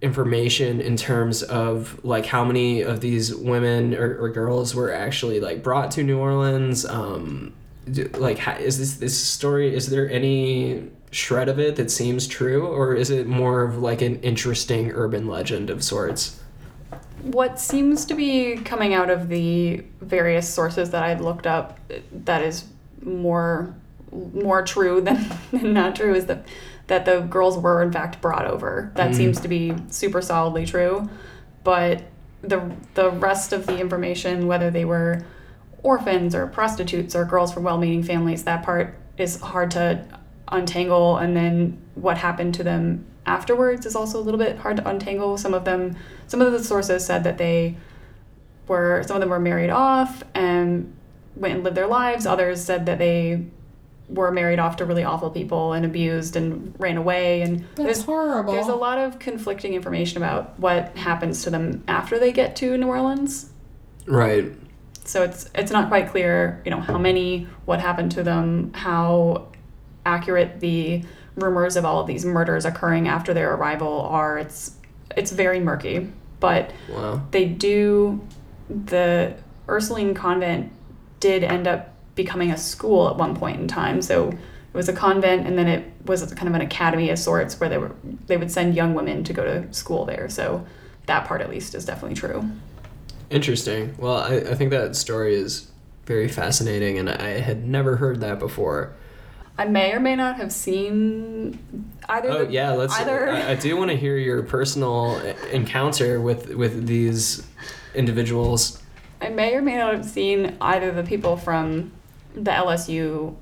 [0.00, 5.40] information in terms of like how many of these women or, or girls were actually
[5.40, 6.86] like brought to New Orleans.
[6.86, 7.52] Um,
[7.90, 9.74] do, like, ha- is this this story?
[9.74, 14.02] Is there any shred of it that seems true, or is it more of like
[14.02, 16.40] an interesting urban legend of sorts?
[17.22, 21.78] What seems to be coming out of the various sources that I've looked up
[22.12, 22.66] that is
[23.02, 23.74] more
[24.12, 26.46] more true than, than not true is that
[26.88, 28.90] that the girls were in fact brought over.
[28.96, 29.14] That Mm.
[29.14, 31.08] seems to be super solidly true.
[31.64, 32.02] But
[32.42, 32.60] the
[32.94, 35.22] the rest of the information, whether they were
[35.82, 40.00] orphans or prostitutes or girls from well-meaning families, that part is hard to
[40.48, 41.16] untangle.
[41.18, 45.36] And then what happened to them afterwards is also a little bit hard to untangle.
[45.36, 45.96] Some of them,
[46.26, 47.76] some of the sources said that they
[48.66, 50.94] were some of them were married off and
[51.36, 52.26] went and lived their lives.
[52.26, 53.44] Others said that they
[54.08, 57.42] were married off to really awful people and abused and ran away.
[57.42, 58.52] And That's there's horrible.
[58.54, 62.76] there's a lot of conflicting information about what happens to them after they get to
[62.78, 63.50] New Orleans.
[64.06, 64.52] Right.
[65.04, 69.48] So it's it's not quite clear, you know, how many, what happened to them, how
[70.06, 71.02] accurate the
[71.36, 74.38] rumors of all of these murders occurring after their arrival are.
[74.38, 74.72] It's
[75.16, 77.22] it's very murky, but Wow.
[77.30, 78.20] they do
[78.70, 79.34] the
[79.68, 80.72] Ursuline convent
[81.20, 84.02] did end up becoming a school at one point in time.
[84.02, 87.58] So it was a convent and then it was kind of an academy of sorts
[87.58, 87.92] where they were
[88.26, 90.28] they would send young women to go to school there.
[90.28, 90.66] So
[91.06, 92.50] that part at least is definitely true.
[93.30, 93.94] Interesting.
[93.98, 95.70] Well, I, I think that story is
[96.06, 98.94] very fascinating, and I had never heard that before.
[99.58, 101.58] I may or may not have seen
[102.08, 102.30] either.
[102.30, 102.98] Oh the- yeah, let's.
[102.98, 105.18] Either I, I do want to hear your personal
[105.52, 107.46] encounter with with these
[107.94, 108.82] individuals.
[109.20, 111.92] I may or may not have seen either the people from
[112.34, 113.34] the LSU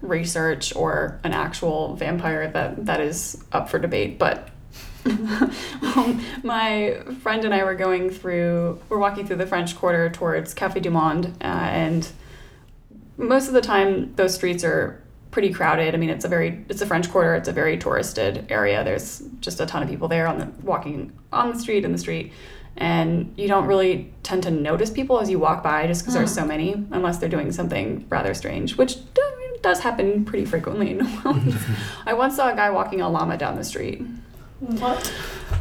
[0.00, 4.48] research or an actual vampire that that is up for debate, but
[5.06, 10.54] um, my friend and I were going through, we're walking through the French Quarter towards
[10.54, 12.08] Café du Monde, uh, and
[13.16, 15.94] most of the time those streets are pretty crowded.
[15.94, 17.34] I mean, it's a very it's a French Quarter.
[17.34, 18.84] It's a very touristed area.
[18.84, 21.98] There's just a ton of people there on the walking on the street in the
[21.98, 22.32] street,
[22.76, 26.34] and you don't really tend to notice people as you walk by just because there's
[26.34, 28.96] so many, unless they're doing something rather strange, which
[29.62, 31.60] does happen pretty frequently in New Orleans.
[32.06, 34.02] I once saw a guy walking a llama down the street.
[34.60, 35.12] What?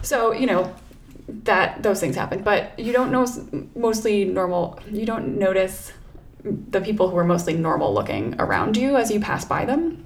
[0.02, 0.74] So you know
[1.28, 3.26] that those things happen, but you don't know
[3.76, 4.80] mostly normal.
[4.92, 5.94] You don't notice
[6.44, 10.06] the people who are mostly normal looking around you as you pass by them.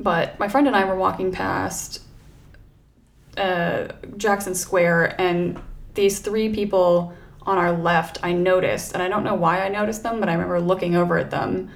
[0.00, 2.00] But my friend and I were walking past
[3.36, 5.60] uh, Jackson Square, and
[5.94, 10.02] these three people on our left, I noticed, and I don't know why I noticed
[10.02, 11.70] them, but I remember looking over at them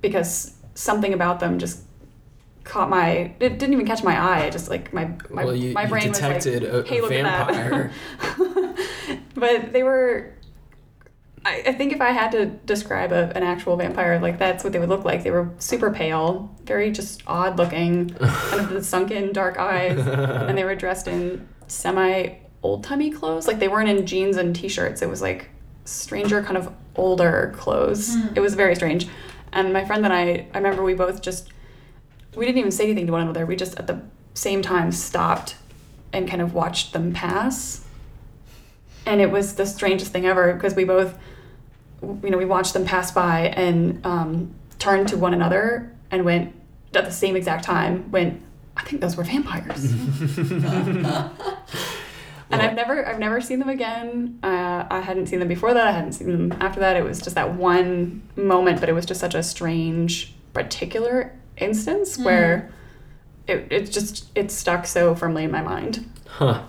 [0.00, 1.82] because something about them just
[2.64, 5.72] caught my it didn't even catch my eye it just like my my, well, you,
[5.72, 7.92] my you brain detected was like a, hey a look vampire.
[9.34, 10.34] but they were
[11.46, 14.74] I, I think if i had to describe a, an actual vampire like that's what
[14.74, 18.84] they would look like they were super pale very just odd looking kind of the
[18.84, 23.88] sunken dark eyes and they were dressed in semi old timey clothes like they weren't
[23.88, 25.48] in jeans and t-shirts it was like
[25.84, 29.08] stranger kind of older clothes it was very strange
[29.52, 31.50] and my friend and i i remember we both just
[32.38, 33.44] we didn't even say anything to one another.
[33.44, 34.00] We just at the
[34.34, 35.56] same time stopped
[36.12, 37.84] and kind of watched them pass.
[39.04, 41.18] And it was the strangest thing ever because we both,
[42.02, 46.54] you know, we watched them pass by and um, turned to one another and went
[46.94, 48.10] at the same exact time.
[48.10, 48.42] Went,
[48.76, 49.92] I think those were vampires.
[52.50, 54.38] and I've never, I've never seen them again.
[54.42, 55.86] Uh, I hadn't seen them before that.
[55.86, 56.96] I hadn't seen them after that.
[56.96, 62.18] It was just that one moment, but it was just such a strange, particular instance
[62.18, 62.70] where
[63.46, 66.08] it, it just it stuck so firmly in my mind.
[66.26, 66.62] Huh.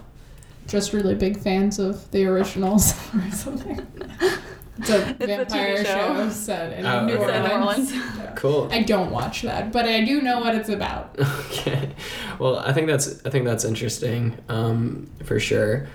[0.67, 3.85] Just really big fans of the originals or something.
[4.79, 5.83] It's a It's a vampire show.
[6.15, 6.29] show.
[6.29, 7.25] set in Oh, New okay.
[7.25, 7.91] Set in New Orleans.
[7.93, 8.39] Orleans.
[8.39, 8.69] Cool.
[8.71, 11.15] I don't watch that, but I do know what it's about.
[11.49, 11.91] Okay.
[12.39, 14.37] Well, I think that's I think that's interesting.
[14.47, 15.87] Um, for sure.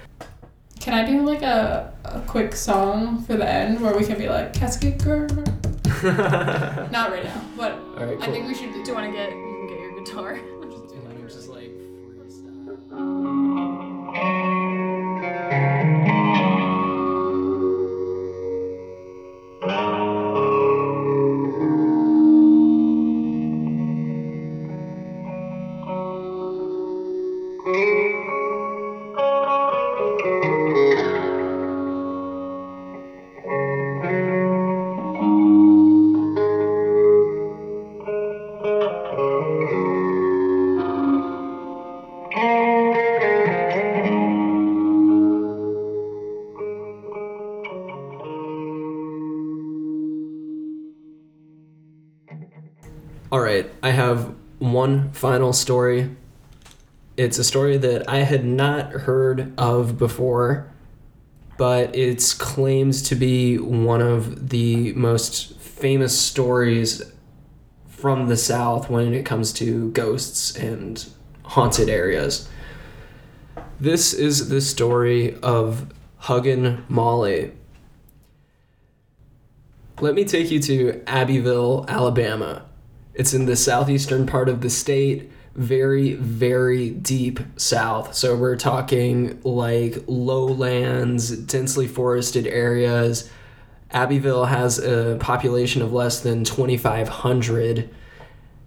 [0.80, 4.28] Can I do like a, a quick song for the end where we can be
[4.28, 5.26] like casket girl?
[6.02, 8.18] Not right now, but All right.
[8.18, 8.22] Cool.
[8.22, 8.82] I think we should do.
[8.84, 10.40] Do you want to get you can get your guitar?
[53.34, 56.14] All right, I have one final story.
[57.16, 60.72] It's a story that I had not heard of before,
[61.58, 67.02] but it's claims to be one of the most famous stories
[67.88, 71.04] from the South when it comes to ghosts and
[71.42, 72.48] haunted areas.
[73.80, 77.50] This is the story of Huggin Molly.
[80.00, 82.66] Let me take you to Abbeville, Alabama.
[83.14, 88.14] It's in the southeastern part of the state, very, very deep south.
[88.14, 93.30] So we're talking like lowlands, densely forested areas.
[93.92, 97.88] Abbeville has a population of less than 2,500.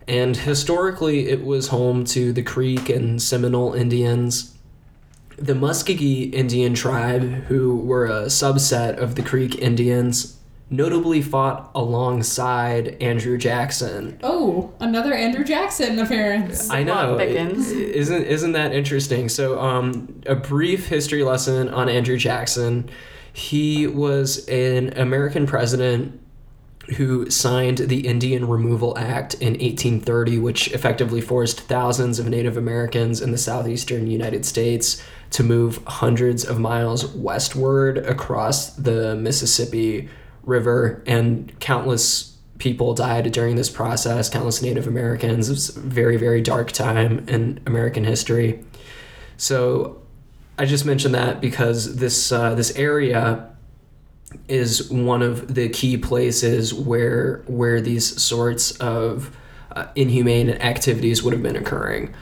[0.08, 4.58] And historically, it was home to the Creek and Seminole Indians.
[5.36, 10.37] The Muskogee Indian tribe, who were a subset of the Creek Indians,
[10.70, 14.20] notably fought alongside Andrew Jackson.
[14.22, 16.70] Oh, another Andrew Jackson appearance.
[16.70, 17.18] I know.
[17.20, 19.30] Isn't isn't that interesting?
[19.30, 22.90] So, um, a brief history lesson on Andrew Jackson.
[23.32, 26.20] He was an American president
[26.96, 33.22] who signed the Indian Removal Act in 1830, which effectively forced thousands of Native Americans
[33.22, 40.10] in the southeastern United States to move hundreds of miles westward across the Mississippi
[40.48, 45.50] River, and countless people died during this process, countless Native Americans.
[45.50, 48.64] It was a very, very dark time in American history.
[49.38, 50.02] So
[50.58, 53.50] I just mentioned that because this uh, this area
[54.48, 59.36] is one of the key places where where these sorts of
[59.76, 62.14] uh, inhumane activities would have been occurring.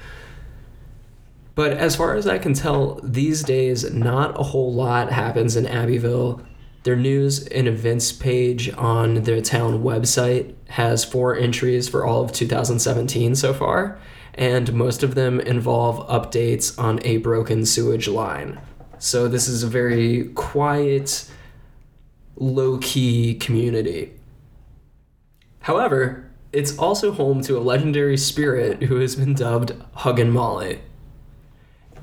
[1.56, 5.66] But as far as I can tell, these days, not a whole lot happens in
[5.66, 6.42] Abbeville.
[6.86, 12.32] Their news and events page on their town website has four entries for all of
[12.32, 13.98] 2017 so far,
[14.36, 18.62] and most of them involve updates on a broken sewage line.
[19.00, 21.28] So this is a very quiet,
[22.36, 24.14] low key community.
[25.62, 30.82] However, it's also home to a legendary spirit who has been dubbed Huggin' Molly.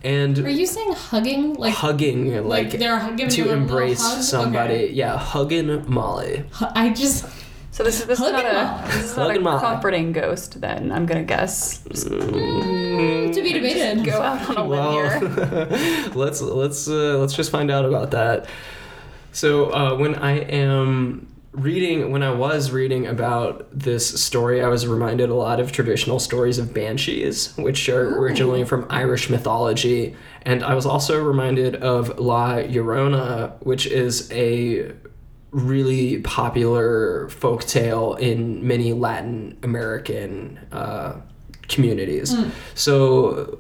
[0.05, 1.55] And Are you saying hugging?
[1.55, 4.23] Like, hugging, like, like they're giving to little embrace hug?
[4.23, 4.75] somebody.
[4.75, 4.93] Okay.
[4.93, 6.45] Yeah, Huggin' Molly.
[6.61, 7.25] I just
[7.71, 10.61] So this is this is not a this is not a comforting ghost.
[10.61, 11.79] Then I'm gonna guess.
[11.79, 14.05] to be debated.
[14.05, 16.11] Go out on a limb here.
[16.15, 18.47] Let's let's uh, let's just find out about that.
[19.33, 24.87] So uh, when I am reading, when I was reading about this story, I was
[24.87, 30.65] reminded a lot of traditional stories of banshees, which are originally from Irish mythology, and
[30.65, 34.93] I was also reminded of La Llorona, which is a
[35.51, 41.21] really popular folk tale in many Latin American uh,
[41.69, 42.35] communities.
[42.75, 43.59] So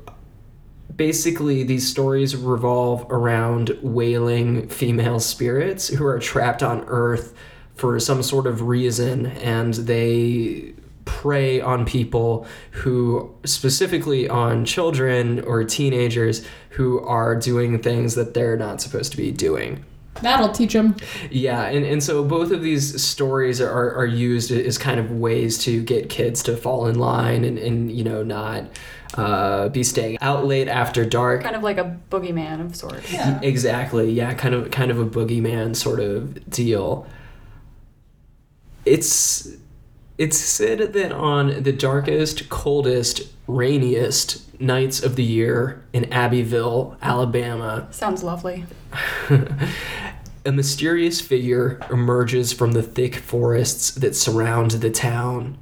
[0.96, 7.34] basically these stories revolve around wailing female spirits who are trapped on earth
[7.74, 15.64] for some sort of reason and they prey on people who specifically on children or
[15.64, 19.84] teenagers who are doing things that they're not supposed to be doing
[20.20, 20.96] That'll teach them.
[21.30, 25.58] yeah, and, and so both of these stories are, are used as kind of ways
[25.64, 28.64] to get kids to fall in line and, and you know, not
[29.14, 31.42] uh, be staying out late after dark.
[31.42, 33.10] Kind of like a boogeyman of sorts.
[33.12, 33.40] Yeah.
[33.42, 37.06] Exactly, yeah, kind of kind of a boogeyman sort of deal.
[38.84, 39.56] It's
[40.18, 47.88] it's said that on the darkest, coldest, rainiest nights of the year in Abbeville, Alabama,
[47.90, 48.64] Sounds lovely.
[50.44, 55.58] a mysterious figure emerges from the thick forests that surround the town,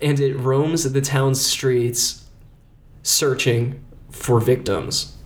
[0.00, 2.24] and it roams the town's streets
[3.02, 5.16] searching for victims.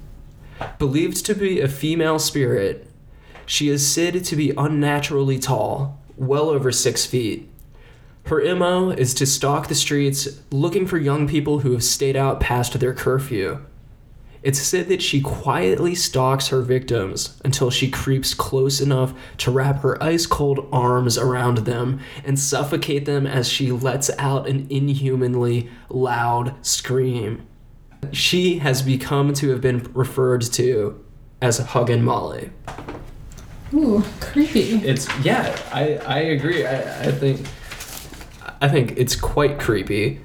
[0.78, 2.86] Believed to be a female spirit,
[3.46, 7.48] she is said to be unnaturally tall, well over six feet.
[8.26, 12.38] Her MO is to stalk the streets looking for young people who have stayed out
[12.38, 13.64] past their curfew.
[14.42, 19.80] It's said that she quietly stalks her victims until she creeps close enough to wrap
[19.80, 25.68] her ice cold arms around them and suffocate them as she lets out an inhumanly
[25.88, 27.46] loud scream.
[28.12, 31.04] She has become to have been referred to
[31.42, 32.50] as Huggin' Molly.
[33.72, 34.74] Ooh, creepy.
[34.76, 36.66] It's yeah, I I agree.
[36.66, 37.46] I, I think
[38.60, 40.20] I think it's quite creepy.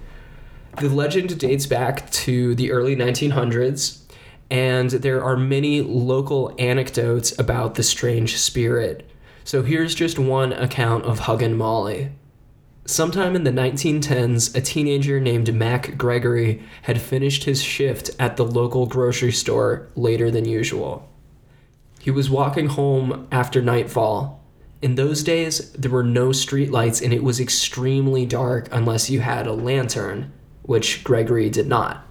[0.80, 4.02] The legend dates back to the early 1900s,
[4.52, 9.10] and there are many local anecdotes about the strange spirit.
[9.46, 12.12] So here's just one account of Huggin' Molly.
[12.88, 18.46] Sometime in the 1910s, a teenager named Mac Gregory had finished his shift at the
[18.46, 21.10] local grocery store later than usual.
[22.06, 24.40] He was walking home after nightfall.
[24.80, 29.48] In those days, there were no streetlights and it was extremely dark unless you had
[29.48, 32.06] a lantern, which Gregory did not.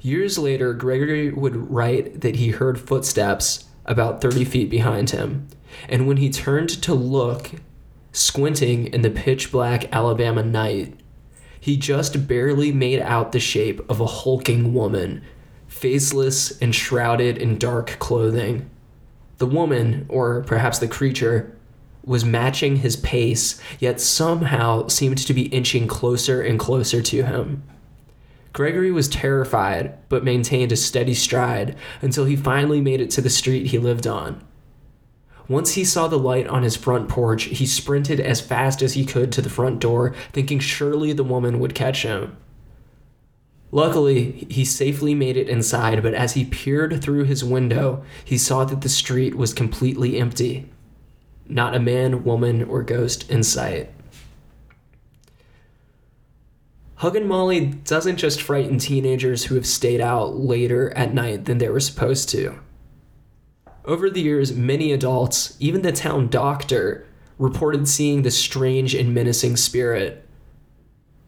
[0.00, 5.48] Years later, Gregory would write that he heard footsteps about 30 feet behind him,
[5.88, 7.50] and when he turned to look,
[8.12, 10.94] squinting in the pitch black Alabama night,
[11.58, 15.24] he just barely made out the shape of a hulking woman,
[15.78, 18.68] faceless and shrouded in dark clothing.
[19.38, 21.56] The woman, or perhaps the creature,
[22.04, 27.62] was matching his pace, yet somehow seemed to be inching closer and closer to him.
[28.52, 33.30] Gregory was terrified, but maintained a steady stride until he finally made it to the
[33.30, 34.42] street he lived on.
[35.48, 39.04] Once he saw the light on his front porch, he sprinted as fast as he
[39.04, 42.36] could to the front door, thinking surely the woman would catch him.
[43.70, 48.64] Luckily, he safely made it inside, but as he peered through his window, he saw
[48.64, 50.70] that the street was completely empty.
[51.46, 53.90] Not a man, woman, or ghost in sight.
[56.96, 61.68] Huggin' Molly doesn't just frighten teenagers who have stayed out later at night than they
[61.68, 62.58] were supposed to.
[63.84, 67.06] Over the years, many adults, even the town doctor,
[67.38, 70.27] reported seeing the strange and menacing spirit.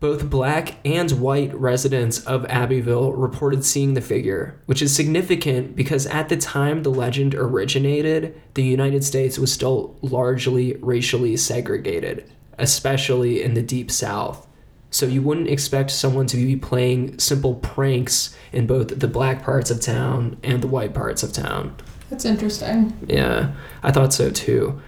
[0.00, 6.06] Both black and white residents of Abbeville reported seeing the figure, which is significant because
[6.06, 12.24] at the time the legend originated, the United States was still largely racially segregated,
[12.58, 14.46] especially in the Deep South.
[14.90, 19.70] So you wouldn't expect someone to be playing simple pranks in both the black parts
[19.70, 21.76] of town and the white parts of town.
[22.08, 22.98] That's interesting.
[23.06, 24.80] Yeah, I thought so too.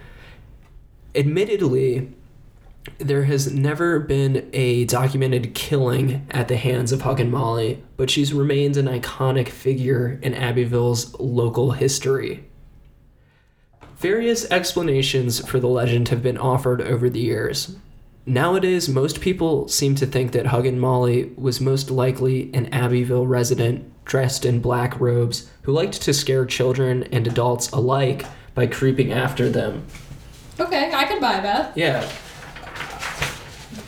[1.15, 2.11] admittedly,
[2.97, 8.33] there has never been a documented killing at the hands of Huggin' Molly, but she's
[8.33, 12.45] remained an iconic figure in Abbeville's local history.
[13.97, 17.77] Various explanations for the legend have been offered over the years.
[18.25, 23.89] Nowadays, most people seem to think that Huggin' Molly was most likely an Abbeville resident
[24.05, 28.25] dressed in black robes who liked to scare children and adults alike
[28.55, 29.85] by creeping after them.
[30.59, 31.77] Okay, I can buy that.
[31.77, 32.09] Yeah,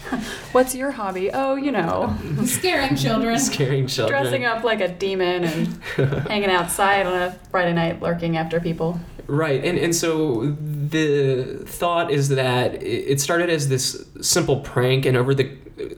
[0.51, 1.31] What's your hobby?
[1.33, 3.37] Oh, you know, Scaring children.
[3.39, 4.21] scaring children.
[4.21, 5.67] dressing up like a demon and
[6.27, 8.99] hanging outside on a Friday night lurking after people.
[9.27, 15.05] Right, and and so the thought is that it it started as this simple prank,
[15.07, 15.51] and over the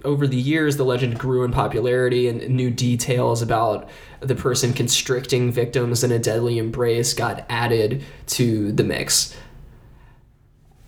[0.05, 3.89] over the years, the legend grew in popularity, and new details about
[4.21, 9.35] the person constricting victims in a deadly embrace got added to the mix.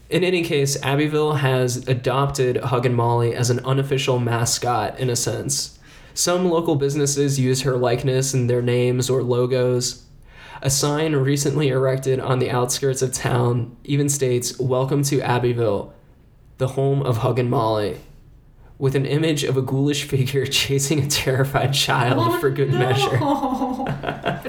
[0.09, 5.77] In any case, Abbeville has adopted Huggin' Molly as an unofficial mascot in a sense.
[6.15, 10.03] Some local businesses use her likeness in their names or logos.
[10.63, 15.93] A sign recently erected on the outskirts of town even states, Welcome to Abbeville,
[16.57, 17.99] the home of Huggin' Molly,
[18.79, 23.19] with an image of a ghoulish figure chasing a terrified child for good measure.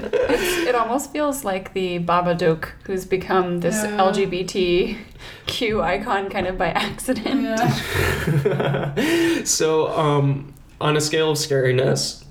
[0.31, 0.37] No.
[0.69, 3.97] It almost feels like the Babadook, who's become this Yeah.
[3.97, 7.41] LGBTQ icon kind of by accident.
[7.43, 9.43] Yeah.
[9.43, 12.23] so, um, on a scale of scariness,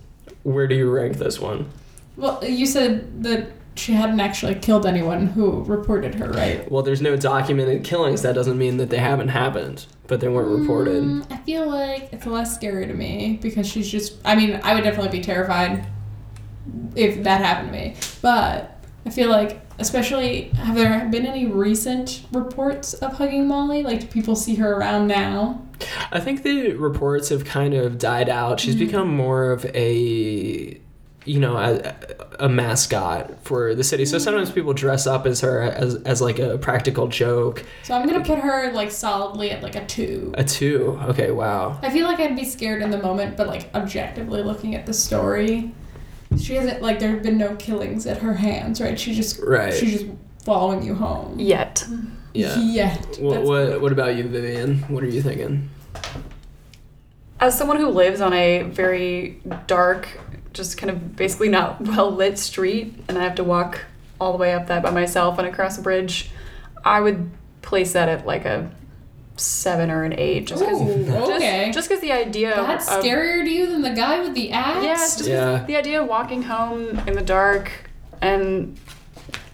[0.42, 1.68] where do you rank this one?
[2.16, 6.70] Well, you said that she hadn't actually killed anyone who reported her, right?
[6.70, 8.22] Well, there's no documented killings.
[8.22, 11.03] That doesn't mean that they haven't happened, but they weren't reported.
[11.03, 14.16] Mm, I feel like it's less scary to me because she's just.
[14.24, 15.86] I mean, I would definitely be terrified
[16.97, 17.97] if that happened to me.
[18.23, 23.83] But I feel like, especially, have there been any recent reports of Huggin' Molly?
[23.83, 25.62] Like, do people see her around now?
[26.12, 28.61] I think the reports have kind of died out.
[28.61, 28.87] She's mm-hmm.
[28.87, 30.79] become more of a,
[31.25, 31.95] you know, a,
[32.39, 34.05] a mascot for the city.
[34.05, 34.25] So mm-hmm.
[34.25, 37.64] sometimes people dress up as her as, as like a practical joke.
[37.83, 40.35] So I'm gonna put her like solidly at like a two.
[40.37, 40.99] A two.
[41.05, 41.79] Okay, wow.
[41.83, 44.93] I feel like I'd be scared in the moment, but like objectively looking at the
[44.93, 45.73] story,
[46.39, 48.99] she hasn't like there have been no killings at her hands, right?
[48.99, 49.72] She just Right.
[49.74, 50.07] she's just
[50.45, 51.39] following you home.
[51.39, 51.85] Yet.
[52.35, 52.59] Yeah.
[52.61, 53.18] Yet.
[53.20, 54.78] What, what what about you, Vivian?
[54.83, 55.70] What are you thinking?
[57.41, 60.09] As someone who lives on a very dark,
[60.53, 63.85] just kind of basically not well lit street, and I have to walk
[64.20, 66.31] all the way up that by myself and across a bridge,
[66.85, 67.31] I would
[67.62, 68.70] place that at like a
[69.41, 70.47] seven or an eight.
[70.47, 71.70] Just because Ooh, okay.
[71.72, 74.84] just because the idea That's of scarier to you than the guy with the axe?
[74.84, 75.64] Yeah, just Yeah.
[75.66, 77.70] the idea of walking home in the dark
[78.20, 78.78] and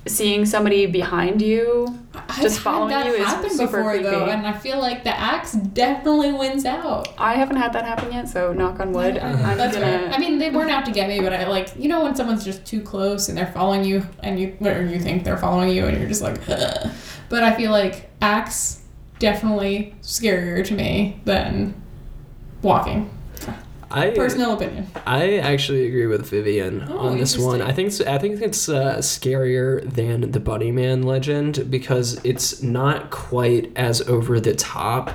[0.07, 1.87] seeing somebody behind you.
[2.15, 5.03] I've just had following that you is happen super before though, and I feel like
[5.03, 7.09] the axe definitely wins out.
[7.19, 9.19] I haven't had that happen yet, so knock on wood.
[9.19, 9.87] I'm That's gonna.
[9.87, 10.11] fair.
[10.13, 12.45] I mean, they weren't out to get me, but I like you know when someone's
[12.45, 15.87] just too close and they're following you, and you or you think they're following you,
[15.87, 16.91] and you're just like, Ugh.
[17.29, 18.83] but I feel like axe
[19.19, 21.75] definitely scarier to me than
[22.63, 23.11] walking.
[23.89, 24.89] I Personal opinion.
[25.07, 27.63] I actually agree with Vivian Oh, on this one.
[27.63, 33.11] I think it's, I think it's uh, scarier than the Bunnyman legend because it's not
[33.11, 35.11] quite as over the top.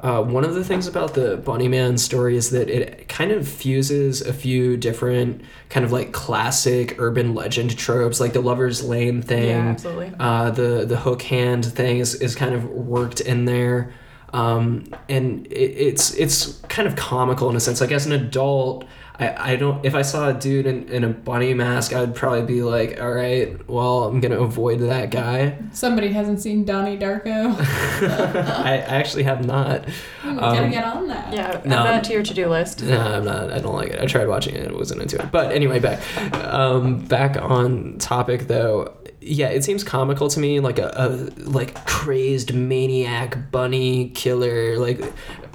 [0.00, 4.20] Uh, one of the things about the Bunnyman story is that it kind of fuses
[4.20, 9.48] a few different kind of like classic urban legend tropes, like the lover's lane thing.
[9.48, 10.12] Yeah, absolutely.
[10.20, 13.94] Uh, the the hook hand thing is, is kind of worked in there,
[14.34, 17.80] um, and it, it's it's kind of comical in a sense.
[17.80, 18.84] Like as an adult,
[19.18, 22.42] I, I don't if I saw a dude in, in a bunny mask, I'd probably
[22.42, 25.56] be like, all right, well, I'm gonna avoid that guy.
[25.72, 27.56] Somebody hasn't seen Donnie Darko.
[28.60, 29.84] I I actually have not.
[30.22, 31.32] Gotta Um, get on that.
[31.32, 31.82] Yeah, add No.
[31.84, 32.82] that to your to-do list.
[32.82, 33.52] No, I'm not.
[33.52, 34.00] I don't like it.
[34.00, 34.64] I tried watching it.
[34.64, 35.30] It wasn't into it.
[35.32, 36.00] But anyway, back,
[36.44, 38.92] um, back on topic though.
[39.22, 41.08] Yeah, it seems comical to me, like a, a
[41.48, 44.78] like crazed maniac bunny killer.
[44.78, 45.00] Like,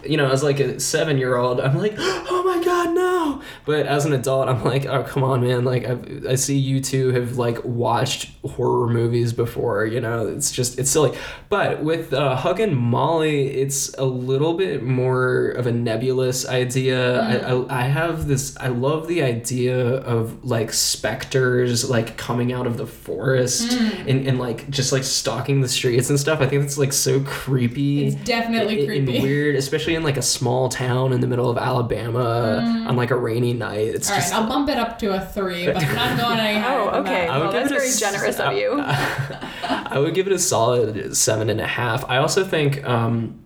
[0.05, 3.41] you know, as like a seven year old, I'm like, oh my god, no.
[3.65, 5.63] But as an adult, I'm like, oh come on, man.
[5.63, 5.97] Like, I,
[6.31, 9.85] I see you two have like watched horror movies before.
[9.85, 11.17] You know, it's just it's silly.
[11.49, 17.21] But with uh, Huggin' Molly, it's a little bit more of a nebulous idea.
[17.21, 18.55] I, I, I have this.
[18.57, 20.71] I love the idea of like
[21.11, 26.09] specters like coming out of the forest and, and like just like stalking the streets
[26.09, 26.39] and stuff.
[26.41, 28.07] I think that's like so creepy.
[28.07, 29.21] It's definitely and- and creepy.
[29.21, 33.15] weird, especially in like a small town in the middle of Alabama on like a
[33.15, 33.87] rainy night.
[33.89, 34.33] It's All right, just.
[34.33, 36.79] I'll bump it up to a three, but I'm not going any higher.
[36.79, 37.27] Oh, okay.
[37.27, 37.29] that.
[37.29, 38.79] I would Well, give that's it a very s- generous of you.
[38.83, 42.03] I would give it a solid seven and a half.
[42.09, 43.39] I also think um,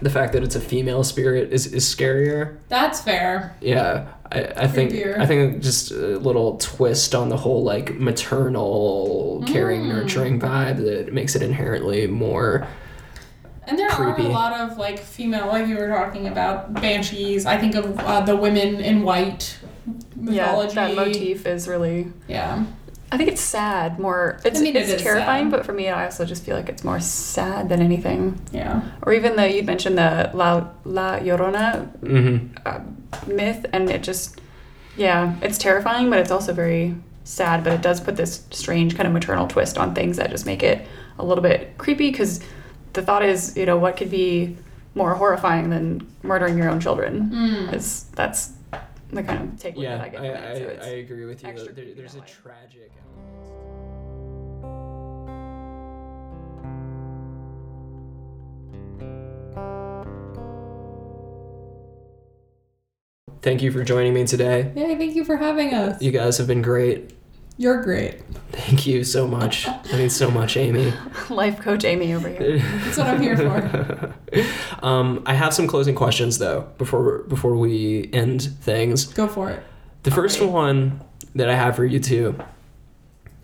[0.00, 2.56] the fact that it's a female spirit is, is scarier.
[2.68, 3.54] That's fair.
[3.60, 5.18] Yeah, I, I think Creepier.
[5.18, 9.88] I think just a little twist on the whole like maternal, caring, Mm.
[9.88, 12.66] nurturing vibe that makes it inherently more.
[13.70, 14.22] And there Creepy.
[14.22, 17.46] are a lot of like female, like you were talking about banshees.
[17.46, 19.56] I think of uh, the women in white
[20.16, 20.74] mythology.
[20.74, 22.08] Yeah, that motif is really.
[22.26, 22.64] Yeah.
[23.12, 24.40] I think it's sad more.
[24.44, 25.50] It's, I mean, it's is terrifying, sad.
[25.52, 28.40] but for me, I also just feel like it's more sad than anything.
[28.50, 28.82] Yeah.
[29.02, 32.80] Or even though you'd mentioned the La La Llorona hmm uh,
[33.28, 34.40] myth, and it just,
[34.96, 37.62] yeah, it's terrifying, but it's also very sad.
[37.62, 40.64] But it does put this strange kind of maternal twist on things that just make
[40.64, 40.86] it
[41.20, 42.10] a little bit creepy.
[42.10, 42.40] Because
[42.92, 44.56] the thought is, you know, what could be
[44.94, 47.30] more horrifying than murdering your own children?
[47.32, 47.74] Mm.
[47.74, 48.52] Is that's
[49.10, 50.82] the kind of takeaway Yeah, that I get I, from it.
[50.82, 51.52] So I, agree with you.
[51.52, 53.10] There, there's a that tragic element.
[63.42, 64.70] Thank you for joining me today.
[64.76, 66.02] Yay, thank you for having us.
[66.02, 67.14] You guys have been great.
[67.60, 68.22] You're great.
[68.52, 69.68] Thank you so much.
[69.68, 70.94] I mean so much, Amy.
[71.28, 72.58] life coach Amy over here.
[72.58, 74.14] That's what I'm here for.
[74.82, 79.04] um, I have some closing questions though before before we end things.
[79.04, 79.62] Go for it.
[80.04, 81.02] The first one
[81.34, 82.40] that I have for you two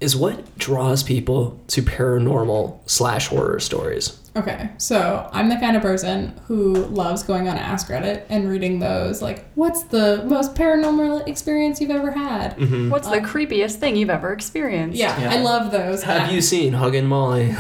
[0.01, 4.19] is what draws people to paranormal slash horror stories.
[4.37, 8.78] Okay, so I'm the kind of person who loves going on Ask Reddit and reading
[8.78, 9.22] those.
[9.22, 12.53] Like, what's the most paranormal experience you've ever had?
[12.91, 14.99] What's the creepiest thing you've ever experienced?
[14.99, 15.30] Yeah, Yeah.
[15.32, 16.03] I love those.
[16.03, 17.57] Have you seen Huggin' Molly?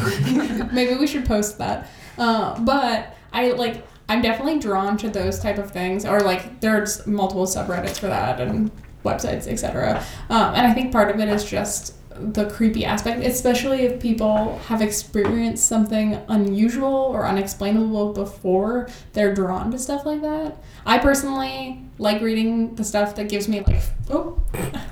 [0.72, 1.88] Maybe we should post that.
[2.18, 3.86] Uh, but I like.
[4.08, 8.40] I'm definitely drawn to those type of things, or like there's multiple subreddits for that
[8.40, 8.70] and
[9.04, 10.04] websites, etc.
[10.30, 14.58] Um, and I think part of it is just the creepy aspect, especially if people
[14.66, 18.88] have experienced something unusual or unexplainable before.
[19.12, 20.56] They're drawn to stuff like that.
[20.84, 24.40] I personally like reading the stuff that gives me like oh,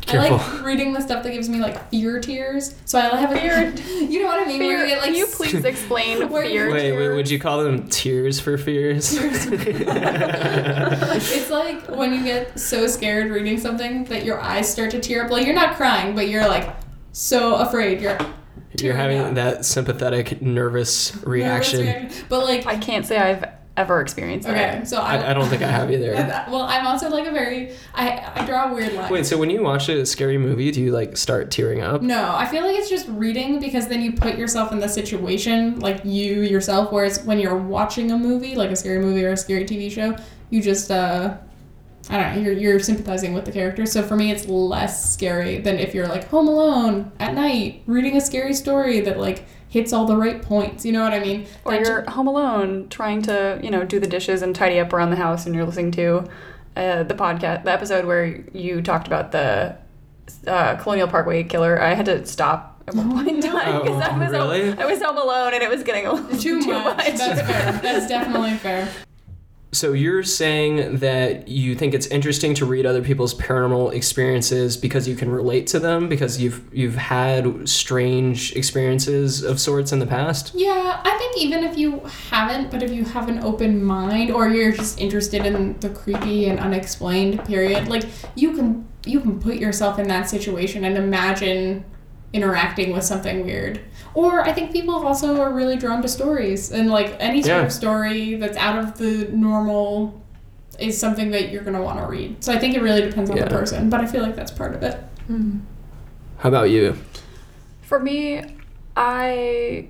[0.01, 0.39] Careful.
[0.39, 2.75] I like reading the stuff that gives me like fear tears.
[2.85, 3.75] So I have a Fear-
[4.09, 4.59] You know what I mean?
[4.61, 6.73] Where Fear, you get like can you please explain Where- fear?
[6.73, 9.15] Wait, wait, would you call them tears for fears?
[9.21, 9.47] it's
[11.51, 15.31] like when you get so scared reading something that your eyes start to tear up.
[15.31, 16.69] Like you're not crying, but you're like
[17.15, 18.01] so afraid.
[18.01, 18.19] You're
[18.81, 19.35] You're having up.
[19.37, 21.81] that sympathetic, nervous Nervous reaction.
[21.81, 22.25] reaction.
[22.29, 23.45] But like I can't say I've
[23.77, 24.89] ever experienced okay, that.
[24.89, 26.13] so I, I, I don't think I have either.
[26.49, 29.11] Well, I'm also like a very I I draw a weird line.
[29.13, 32.03] Wait, so when you watch a scary movie, do you like start tearing up?
[32.03, 35.81] No, I feel like it's just reading because then you put yourself in the situation,
[35.81, 36.93] like you yourself.
[36.93, 40.17] Whereas when you're watching a movie, like a scary movie or a scary TV show,
[40.51, 41.37] you just uh,
[42.11, 43.87] I don't know, you're you're sympathizing with the character.
[43.87, 48.17] So for me, it's less scary than if you're like home alone at night reading
[48.17, 50.85] a scary story that like hits all the right points.
[50.85, 51.47] You know what I mean?
[51.65, 54.93] Or That you're home alone trying to, you know, do the dishes and tidy up
[54.93, 56.25] around the house, and you're listening to
[56.77, 59.77] uh, the podcast, the episode where you talked about the
[60.47, 61.81] uh, Colonial Parkway killer.
[61.81, 64.71] I had to stop at one point in time because I Oh, was really?
[64.71, 66.97] home, I was home alone and it was getting a little too, too, much.
[66.99, 67.15] much.
[67.17, 67.73] That's fair.
[67.83, 68.89] That's definitely fair.
[69.75, 75.09] So you're saying that you think it's interesting to read other people's paranormal experiences because
[75.09, 80.07] you can relate to them because you've you've had strange experiences of sorts in the
[80.07, 80.53] past?
[80.55, 81.99] Yeah, I think even if you
[82.31, 86.47] haven't, but if you have an open mind or you're just interested in the creepy
[86.47, 88.05] and unexplained period, like
[88.37, 91.85] you can you can put yourself in that situation and imagine
[92.33, 93.81] interacting with something weird.
[94.15, 97.67] Or I think people also are really drawn to stories and like any sort Yeah.
[97.67, 100.21] of story that's out of the normal
[100.79, 102.43] is something that you're gonna want to read.
[102.43, 103.45] So I think it really depends on Yeah.
[103.45, 104.97] the person, but I feel like that's part of it.
[106.39, 106.97] How about you?
[107.83, 108.43] For me,
[108.97, 109.87] I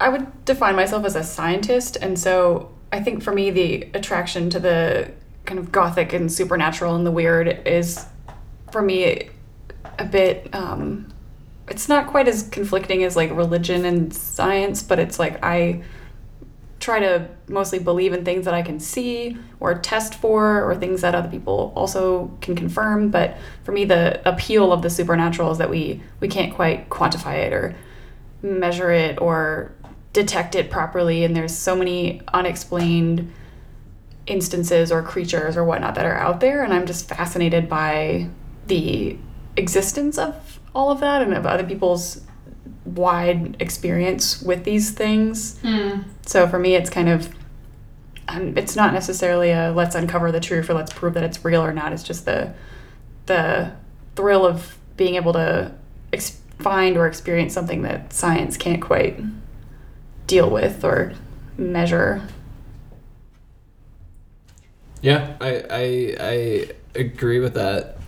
[0.00, 4.50] I would define myself as a scientist, and so I think for me the attraction
[4.50, 5.12] to the
[5.44, 8.04] kind of gothic and supernatural and the weird is
[8.72, 9.28] for me
[9.98, 11.11] a bit um
[11.72, 15.82] it's not quite as conflicting as like religion and science, but it's like I
[16.80, 21.00] try to mostly believe in things that I can see or test for or things
[21.00, 23.10] that other people also can confirm.
[23.10, 27.36] But for me, the appeal of the supernatural is that we, we can't quite quantify
[27.46, 27.74] it or
[28.42, 29.72] measure it or
[30.12, 31.24] detect it properly.
[31.24, 33.32] And there's so many unexplained
[34.26, 36.64] instances or creatures or whatnot that are out there.
[36.64, 38.28] And I'm just fascinated by
[38.66, 39.16] the
[39.56, 42.20] existence of all of that and of other people's
[42.84, 45.58] wide experience with these things.
[46.26, 47.28] So for me, it's kind of,
[48.28, 51.62] um, it's not necessarily a let's uncover the truth or let's prove that it's real
[51.62, 51.92] or not.
[51.92, 52.54] It's just the,
[53.26, 53.72] the
[54.16, 55.72] thrill of being able to
[56.12, 59.20] ex- find or experience something that science can't quite
[60.26, 61.12] deal with or
[61.58, 62.22] measure.
[65.00, 67.98] Yeah, I I I agree with that.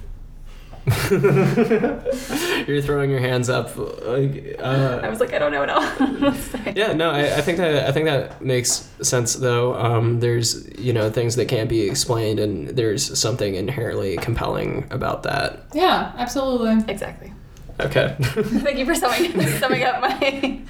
[2.66, 6.39] You're throwing your hands up like I uh, was like, I don't know what else
[6.51, 6.72] say.
[6.76, 10.93] yeah no I, I think that I think that makes sense though um, there's you
[10.93, 16.85] know things that can't be explained and there's something inherently compelling about that Yeah, absolutely.
[16.93, 17.32] Exactly.
[17.81, 20.61] Okay Thank you for summing, summing up my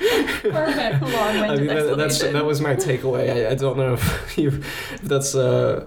[0.42, 1.02] Perfect.
[1.02, 2.32] long-winded I mean that, that's explanation.
[2.32, 5.86] that was my takeaway I, I don't know if you if that's uh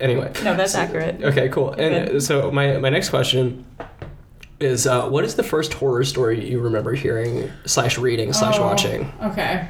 [0.00, 1.22] anyway no, that's accurate.
[1.22, 1.70] Okay, cool.
[1.72, 2.22] And Good.
[2.22, 3.64] so my my next question
[4.58, 8.62] is, uh, what is the first horror story you remember hearing slash reading slash Oh,
[8.62, 9.12] watching?
[9.22, 9.68] Okay.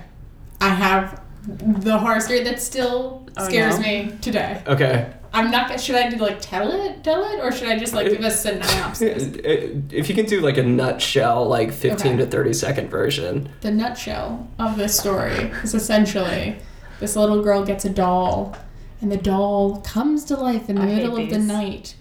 [0.60, 3.82] I have the horror story that still Oh, scares no.
[3.86, 4.62] me today.
[4.66, 5.12] Okay.
[5.32, 5.68] I'm not.
[5.68, 8.20] gonna- Should I do like tell it, tell it, or should I just like give
[8.22, 9.24] a synopsis?
[9.90, 12.24] If you can do like a nutshell, like fifteen Okay.
[12.24, 13.48] to thirty second version.
[13.60, 16.56] the nutshell of this story is essentially
[17.00, 18.56] this little girl gets a doll,
[19.00, 21.94] and the doll comes to life in the I middle of the night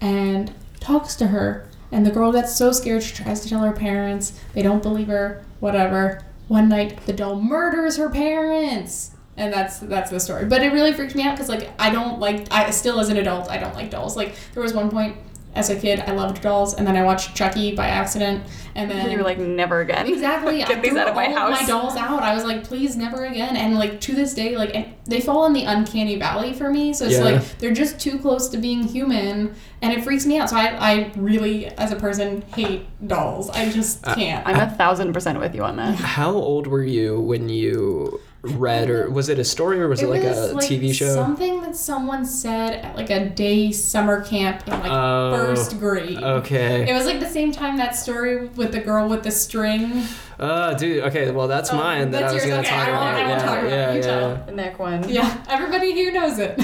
[0.00, 1.66] and talks to her.
[1.90, 4.38] And the girl gets so scared she tries to tell her parents.
[4.52, 5.42] They don't believe her.
[5.60, 6.22] Whatever.
[6.46, 9.12] One night, the doll murders her parents.
[9.38, 10.44] And that's that's the story.
[10.46, 13.16] But it really freaked me out because like I don't like I still as an
[13.16, 14.16] adult I don't like dolls.
[14.16, 15.16] Like there was one point
[15.54, 19.10] as a kid I loved dolls and then I watched Chucky by accident and then
[19.10, 20.06] you were like, never again.
[20.06, 20.58] Exactly.
[20.58, 21.62] Get I these threw out of my all house.
[21.62, 22.22] my dolls out.
[22.22, 23.56] I was like, please, never again.
[23.56, 26.92] And like to this day, like and they fall in the uncanny valley for me.
[26.92, 27.24] So it's Yeah.
[27.24, 30.50] like they're just too close to being human, and it freaks me out.
[30.50, 33.50] So I, I really, as a person, hate dolls.
[33.50, 34.46] I just Uh, can't.
[34.46, 35.94] I'm a thousand percent with you on that.
[35.96, 40.08] How old were you when you read, or was it a story, or was it,
[40.08, 41.12] like a TV show?
[41.14, 46.18] Something that someone said at like a day summer camp in like Oh, first grade.
[46.18, 46.88] Okay.
[46.88, 50.04] It was like the same time that story with the girl with the string.
[50.38, 51.02] Oh, dude.
[51.04, 51.30] Okay.
[51.32, 52.66] Well, that's Oh, mine that I that's was yours.
[52.66, 53.14] gonna Okay, talk I won't- about.
[53.16, 53.70] I yeah, talk about it.
[53.70, 54.44] yeah, You yeah, tell.
[54.46, 55.08] The neck one.
[55.08, 56.60] Yeah, everybody here knows it.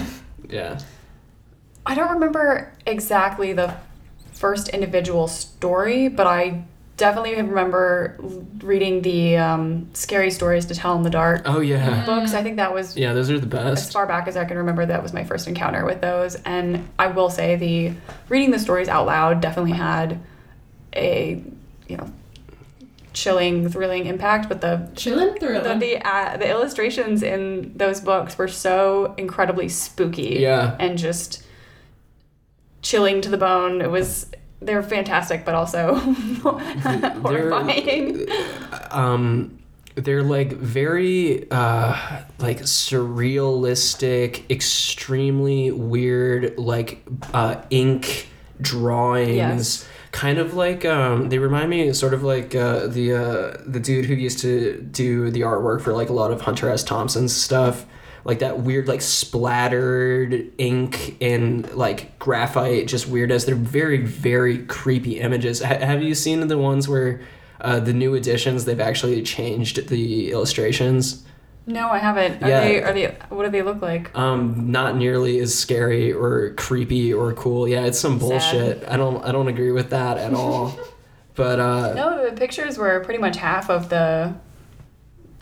[0.48, 0.78] yeah.
[1.86, 3.74] I don't remember exactly the
[4.32, 6.64] first individual story, but I
[6.96, 8.16] definitely remember
[8.62, 12.04] reading the um, scary stories to tell in the dark Oh yeah.
[12.06, 12.34] books.
[12.34, 13.92] I think that was Yeah, those are the best as best.
[13.92, 14.86] far back as I can remember.
[14.86, 17.92] That was my first encounter with those, and I will say the
[18.28, 20.20] reading the stories out loud definitely had
[20.94, 21.42] a
[21.88, 22.12] you know
[23.12, 24.48] chilling, thrilling impact.
[24.48, 30.36] But the Chillin' the the, uh, the illustrations in those books were so incredibly spooky
[30.40, 30.76] Yeah.
[30.78, 31.42] and just
[32.82, 33.80] chilling to the bone.
[33.80, 34.30] It was
[34.64, 35.94] they're fantastic, but also
[37.22, 38.26] horrifying.
[38.90, 39.58] um
[39.96, 41.96] they're like very uh
[42.38, 47.02] like surrealistic extremely weird like
[47.32, 48.28] uh ink
[48.60, 49.88] drawings Yes.
[50.12, 54.06] kind of like um they remind me sort of like uh the uh the dude
[54.06, 57.86] who used to do the artwork for like a lot of hunter s thompson's stuff
[58.24, 65.20] like that weird like splattered ink and like graphite just weirdness they're very very creepy
[65.20, 67.20] images ha- have you seen the ones where
[67.60, 71.24] uh, the new editions they've actually changed the illustrations
[71.66, 72.42] No, I haven't.
[72.42, 72.60] Are Yeah.
[72.60, 74.10] they are they what do they look like?
[74.18, 78.28] um not nearly as scary or creepy or cool yeah it's some Sad.
[78.28, 80.78] bullshit i don't i don't agree with that at all
[81.34, 84.34] but uh No, the pictures were pretty much half of the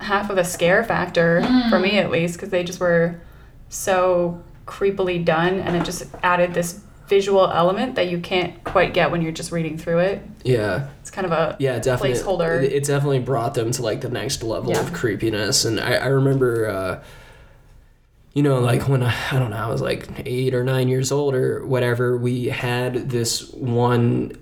[0.03, 3.21] half of the scare factor for me at least because they just were
[3.69, 9.11] so creepily done and it just added this visual element that you can't quite get
[9.11, 10.23] when you're just reading through it.
[10.45, 12.63] yeah It's kind of a yeah definitely Placeholder.
[12.63, 14.81] it it definitely brought them to like the next level Yeah.
[14.81, 17.05] of creepiness and i, I remember uh
[18.33, 21.13] you know like when I, I don't know i was like eight or nine years
[21.13, 24.33] old or whatever we had this one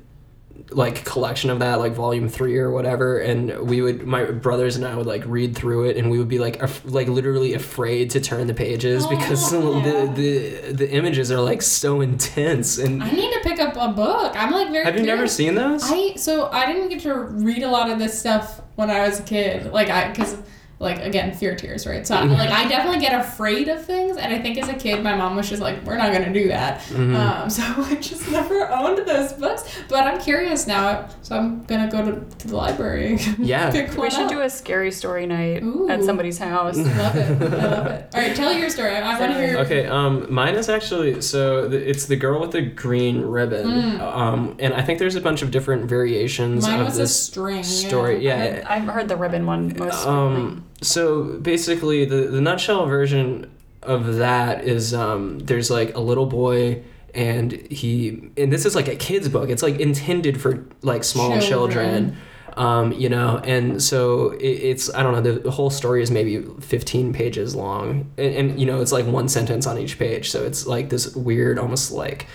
[0.71, 4.85] like collection of that like volume three or whatever and we would my brothers and
[4.87, 8.11] i would like read through it and we would be like af- like literally afraid
[8.11, 10.05] to turn the pages because Oh, yeah.
[10.07, 13.89] the, the the images are like so intense and I need to pick up a
[13.93, 14.35] book.
[14.37, 14.85] I'm like very.
[14.85, 17.99] have you never seen those I so I didn't get to read a lot of
[17.99, 19.73] this stuff when I was a kid.
[19.73, 20.37] Like I because
[20.81, 22.07] like again fear tears right.
[22.07, 22.33] So Mm-hmm.
[22.33, 25.37] like I definitely get afraid of things, and I think as a kid my mom
[25.37, 26.81] was just like we're not gonna do that.
[26.81, 27.15] Mm-hmm.
[27.17, 29.63] Um, so I just never owned those books.
[29.89, 33.19] But I'm curious now, so I'm gonna go to, to the library.
[33.39, 33.71] Yeah.
[33.71, 34.31] pick one we should up.
[34.31, 35.89] do a scary story night Ooh.
[35.89, 36.79] at somebody's house.
[36.79, 37.43] I love it.
[37.43, 38.09] I love it.
[38.15, 38.91] All right, tell your story.
[38.97, 39.59] I, want to hear.
[39.59, 44.57] Okay, um, mine is actually so the, it's the girl with the green ribbon, um,
[44.59, 46.69] and I think there's a bunch of different variations Mm.
[46.71, 47.63] Mine of was a this string.
[47.63, 48.25] story.
[48.25, 48.45] Yeah.
[48.45, 48.67] Yeah.
[48.69, 53.51] I've heard the ribbon one most Um, so basically, the the nutshell version
[53.83, 56.83] of that is um, there's like a little boy.
[57.13, 59.51] And he and this is like a kid's book.
[59.51, 62.11] It's like intended for like small children.
[62.13, 62.17] Children.
[62.57, 65.21] Um, you know, and so it, it's I don't know.
[65.21, 69.07] The, the whole story is maybe 15 pages long, and, and you know it's like
[69.07, 70.31] one sentence on each page.
[70.31, 72.27] So it's like this weird, almost like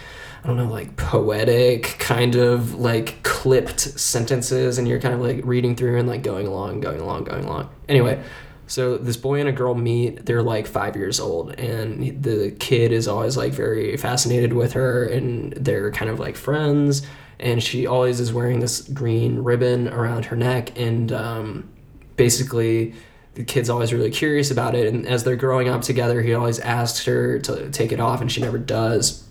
[0.45, 5.41] I don't know, like poetic kind of like clipped sentences, and you're kind of like
[5.43, 7.71] reading through and like going along, going along, going along.
[7.89, 8.21] Anyway,
[8.67, 10.23] so this boy and a girl meet.
[10.23, 15.05] They're like five years old, and the kid is always like very fascinated with her,
[15.05, 17.01] and they're kind of like friends.
[17.39, 21.69] And she always is wearing this green ribbon around her neck, and um,
[22.17, 22.93] basically
[23.33, 24.93] the kid's always really curious about it.
[24.93, 28.31] And as they're growing up together, he always asks her to take it off, and
[28.31, 29.23] she never does.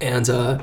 [0.00, 0.62] And uh,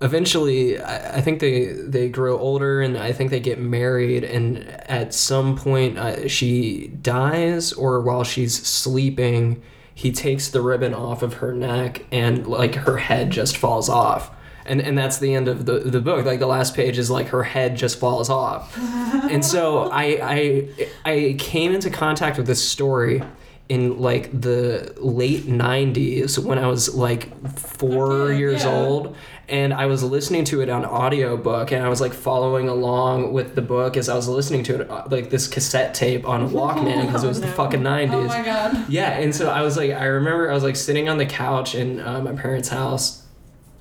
[0.00, 4.24] eventually, I, I think they they grow older, and I think they get married.
[4.24, 4.58] And
[4.88, 9.62] at some point, uh, she dies, or while she's sleeping,
[9.94, 14.30] he takes the ribbon off of her neck, and like her head just falls off.
[14.66, 16.24] And, and that's the end of the, the book.
[16.24, 18.74] Like the last page is like her head just falls off.
[18.78, 20.68] and so I, I
[21.04, 23.22] I came into contact with this story
[23.68, 28.74] in like the late 90s when I was like four Okay, years yeah.
[28.74, 29.16] old
[29.48, 33.54] and I was listening to it on audiobook and I was like following along with
[33.54, 37.06] the book as I was listening to it uh, like this cassette tape on Walkman
[37.06, 38.12] because it was the fucking 90s.
[38.12, 38.84] Oh my god.
[38.90, 41.74] Yeah, and so I was like, I remember I was like sitting on the couch
[41.74, 43.22] in uh, my parents' house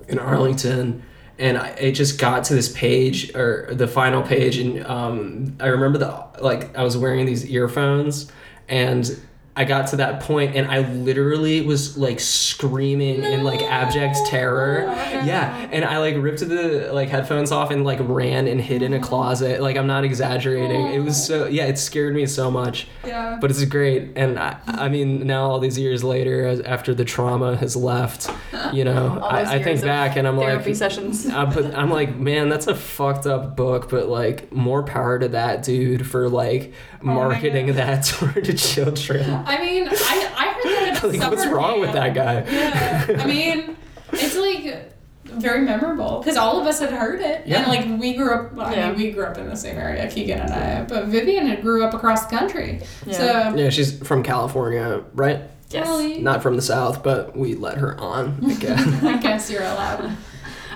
[0.07, 1.03] in Arlington,
[1.39, 5.67] and I, it just got to this page or the final page, and um, I
[5.67, 8.31] remember the like I was wearing these earphones,
[8.69, 9.19] and
[9.56, 14.84] I got to that point, and I literally was like screaming in like abject terror.
[15.26, 18.93] Yeah, and I like ripped the like headphones off and like ran and hid in
[18.93, 19.62] a closet.
[19.62, 20.88] Like I'm not exaggerating.
[20.88, 23.38] It was so yeah, it scared me so much Yeah.
[23.39, 27.06] but it's great and I, I mean now all these years later as, after the
[27.06, 28.30] trauma has left
[28.74, 31.26] you know I, I think back and i'm like sessions.
[31.28, 35.20] Uh, I put, i'm like man that's a fucked up book but like more power
[35.20, 40.63] to that dude for like Oh marketing that toward children I mean, I, I heard
[40.63, 43.17] that at like what's wrong with that guy Yeah.
[43.21, 43.75] I mean,
[44.11, 44.91] it's like
[45.23, 47.47] very memorable because all of us had heard it.
[47.47, 47.59] Yeah.
[47.59, 48.87] And like we grew up, I Yeah.
[48.91, 51.83] mean, we grew up in the same area, Keegan and I, but Vivian had grew
[51.83, 52.81] up across the country.
[53.05, 53.13] Yeah.
[53.17, 55.39] So, yeah she's from california right
[55.69, 55.85] Yes.
[55.87, 59.63] Kelly, not from the south but we let her on i guess I guess you're
[59.63, 60.15] allowed.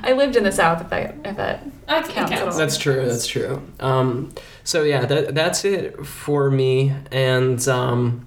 [0.03, 0.79] I lived in the South.
[0.81, 2.53] If that, if that I Counts can't at all.
[2.55, 3.03] That's true.
[3.07, 3.61] That's true.
[3.79, 4.31] Um,
[4.63, 6.93] so yeah, that that's it for me.
[7.11, 8.25] And um,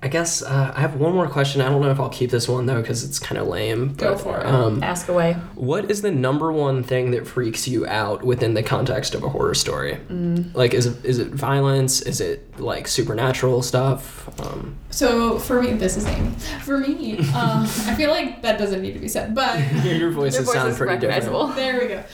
[0.00, 1.60] I guess uh, I have one more question.
[1.60, 3.94] I don't know if I'll keep this one though because it's kind of lame.
[3.94, 4.46] Go for it.
[4.46, 5.32] Um, ask away.
[5.56, 9.28] what is the number one thing that freaks you out within the context of a
[9.28, 9.98] horror story?
[10.08, 10.54] Mm.
[10.54, 12.00] Like, is it is it violence?
[12.00, 14.28] Is it like supernatural stuff?
[14.40, 16.30] Um, So for me, this is Amy.
[16.62, 20.46] For me, um, I feel like that doesn't need to be said, but your voices
[20.46, 21.56] voice sound pretty different.
[21.56, 22.04] There we go.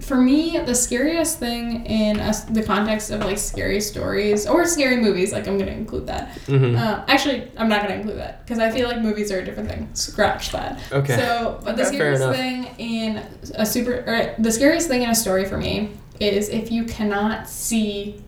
[0.00, 4.96] For me, the scariest thing in a, the context of like scary stories or scary
[4.98, 6.34] movies, like I'm gonna include that.
[6.46, 6.78] Mhm.
[6.78, 9.70] Uh, actually, I'm not gonna include that because I feel like movies are a different
[9.70, 9.88] thing.
[9.94, 10.78] Scratch that.
[10.92, 11.16] Okay.
[11.16, 12.36] So, but the Okay, scariest enough.
[12.36, 13.22] thing in
[13.54, 15.90] a super, or the scariest thing in a story for me
[16.20, 18.22] is if you cannot see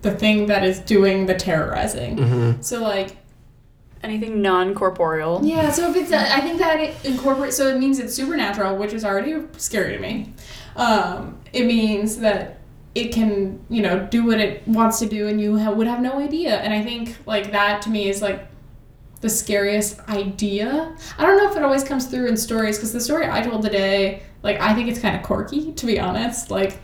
[0.00, 2.16] the thing that is doing the terrorizing.
[2.16, 2.64] Mhm.
[2.64, 3.16] So, like,
[4.02, 5.42] Anything non-corporeal.
[5.44, 8.92] yeah, so if it's, I think that it incorporates, so it means it's supernatural, which
[8.92, 10.32] is already scary to me.
[10.76, 12.58] Um, it means that
[12.94, 16.00] it can, you know, do what it wants to do and you ha- would have
[16.00, 16.56] no idea.
[16.56, 18.46] And I think, like, that to me is like
[19.20, 20.94] the scariest idea.
[21.18, 23.62] I don't know if it always comes through in stories because the story I told
[23.62, 26.50] today, like, I think it's kind of quirky, to be honest.
[26.50, 26.78] Like,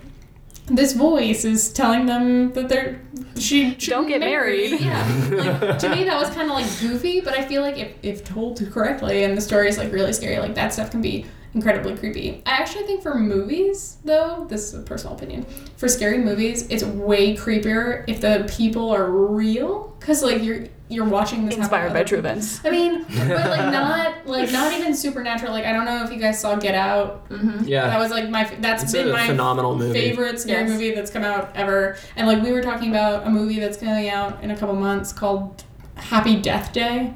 [0.66, 3.00] this voice is telling them that they're
[3.38, 4.68] she Don't get marry.
[4.70, 4.80] married.
[4.82, 7.92] Yeah, like, to me that was kind of like goofy, but I feel like if,
[8.02, 11.24] if told correctly and the story is like really scary, like that stuff can be
[11.54, 12.42] incredibly creepy.
[12.46, 15.44] I actually think for movies though, this is a personal opinion,
[15.76, 21.04] for scary movies, it's way creepier if the people are real, because like you're you're
[21.04, 22.64] watching this Inspired by true events.
[22.64, 25.52] I mean, but like not like not even supernatural.
[25.52, 27.28] Like I don't know if you guys saw Get Out.
[27.28, 27.64] Mm-hmm.
[27.64, 27.88] Yeah.
[27.88, 29.92] That was like my that's It's been a my phenomenal movie.
[29.92, 30.70] favorite scary Yes.
[30.70, 31.96] movie that's come out ever.
[32.16, 35.12] And like we were talking about a movie that's coming out in a couple months
[35.12, 35.62] called
[35.96, 37.12] Happy Death Day.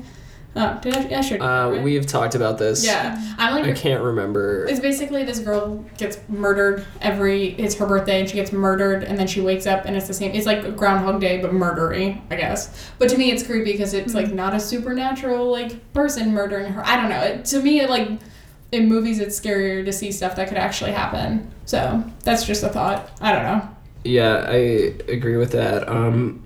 [0.55, 1.19] Oh, did I?
[1.19, 1.41] I should.
[1.41, 1.83] Uh, right?
[1.83, 2.85] we've talked about this.
[2.85, 4.67] Yeah, I'm like I can't remember.
[4.67, 9.19] it's basically this girl gets murdered every it's her birthday and she gets murdered and
[9.19, 12.37] then she wakes up and it's the same it's like groundhog day but murdery i
[12.37, 16.71] guess but to me it's creepy because it's like not a supernatural like person murdering
[16.73, 18.09] her i don't know it, to me it like
[18.73, 22.69] in movies it's scarier to see stuff that could actually happen so that's just a
[22.69, 23.69] thought i don't know
[24.05, 24.57] Yeah, I
[25.09, 25.89] agree with that.
[25.89, 26.43] Um,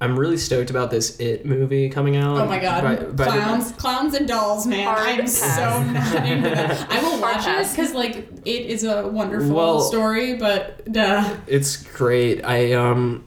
[0.00, 2.38] I'm really stoked about this It movie coming out.
[2.38, 4.84] Oh my god, By- by the- clowns, clowns and dolls, man!
[4.86, 5.56] Hard I'm pass.
[5.56, 6.86] so not into that.
[6.90, 11.36] I will Hard watch it because like it is a wonderful Well- story, but duh.
[11.48, 12.44] It's great.
[12.44, 13.24] I um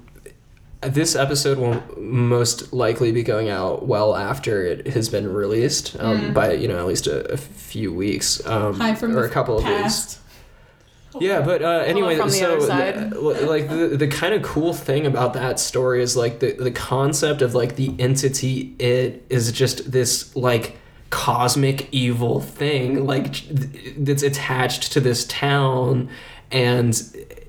[0.82, 6.34] this episode will most likely be going out well after it has been released um,
[6.34, 9.30] by you know at least a, a few weeks um, Hi from or the a
[9.30, 10.20] couple of weeks.
[11.20, 13.10] Yeah, but uh, anyway, from the so other side.
[13.12, 16.72] the- like the, the kind of cool thing about that story is like the the
[16.72, 20.78] concept of like the entity it is just this like
[21.10, 26.10] cosmic evil thing like th- that's attached to this town
[26.52, 27.04] and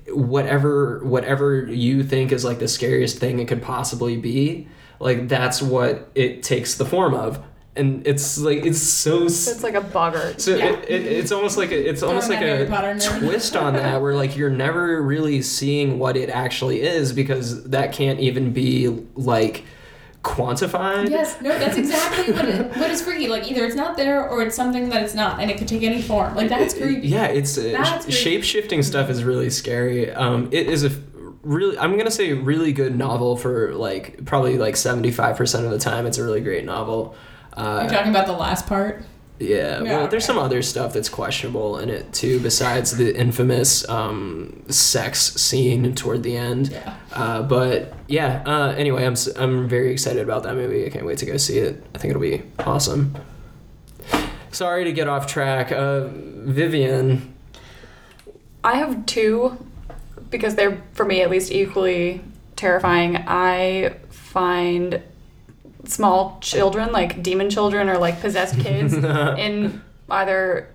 [0.09, 4.67] whatever whatever you think is like the scariest thing it could possibly be
[4.99, 7.41] like that's what it takes the form of
[7.75, 10.39] and it's like it's so It's like a boggart.
[10.41, 10.73] so Yeah.
[10.73, 12.65] it, it, it's almost like a, it's almost like a
[13.19, 17.91] twist on that where like you're never really seeing what it actually is because that
[17.91, 19.63] can't even be like
[20.23, 21.09] quantified.
[21.09, 23.27] Yes, no, that's exactly what, it, what is freaky.
[23.27, 25.83] Like either it's not there or it's something that it's not, and it could take
[25.83, 26.35] any form.
[26.35, 27.07] Like that's creepy.
[27.07, 30.11] Yeah, it's uh, That's shape shifting stuff is really scary.
[30.11, 30.91] Um, it is a
[31.41, 35.71] really I'm gonna say really good novel for like probably like seventy five percent of
[35.71, 36.05] the time.
[36.05, 37.15] It's a really great novel.
[37.57, 39.03] You're Uh, talking about the last part.
[39.39, 43.87] Yeah, Yeah, well, there's some other stuff that's questionable in it too, besides the infamous
[43.89, 46.69] um, sex scene toward the end.
[46.69, 46.95] Yeah.
[47.11, 50.85] Uh, but yeah, uh, anyway, I'm, s- I'm very excited about that movie.
[50.85, 51.83] I can't wait to go see it.
[51.93, 53.15] I think it'll be awesome.
[54.51, 55.71] Sorry to get off track.
[55.71, 57.33] Uh, Vivian,
[58.63, 59.57] I have two
[60.29, 62.21] because they're for me at least equally
[62.55, 63.17] terrifying.
[63.27, 65.01] I find
[65.85, 68.93] small children, like demon children or like possessed kids,
[69.37, 70.69] in either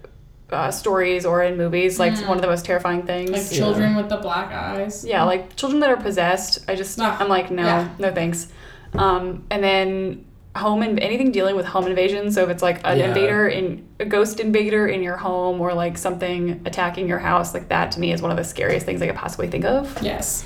[0.51, 3.31] uh, stories or in movies, like one of the most terrifying things.
[3.31, 5.05] Like children with the black eyes.
[5.05, 6.65] Yeah, like children that are possessed.
[6.69, 7.89] I just Ah, I'm like no, yeah.
[7.99, 8.49] no thanks.
[8.95, 10.25] Um, and then
[10.57, 12.33] home and anything dealing with home invasion.
[12.33, 13.09] So if it's like an Yeah.
[13.09, 17.69] invader in a ghost invader in your home or like something attacking your house, like
[17.69, 20.03] that to me is one of the scariest things I could possibly think of.
[20.03, 20.45] Yes.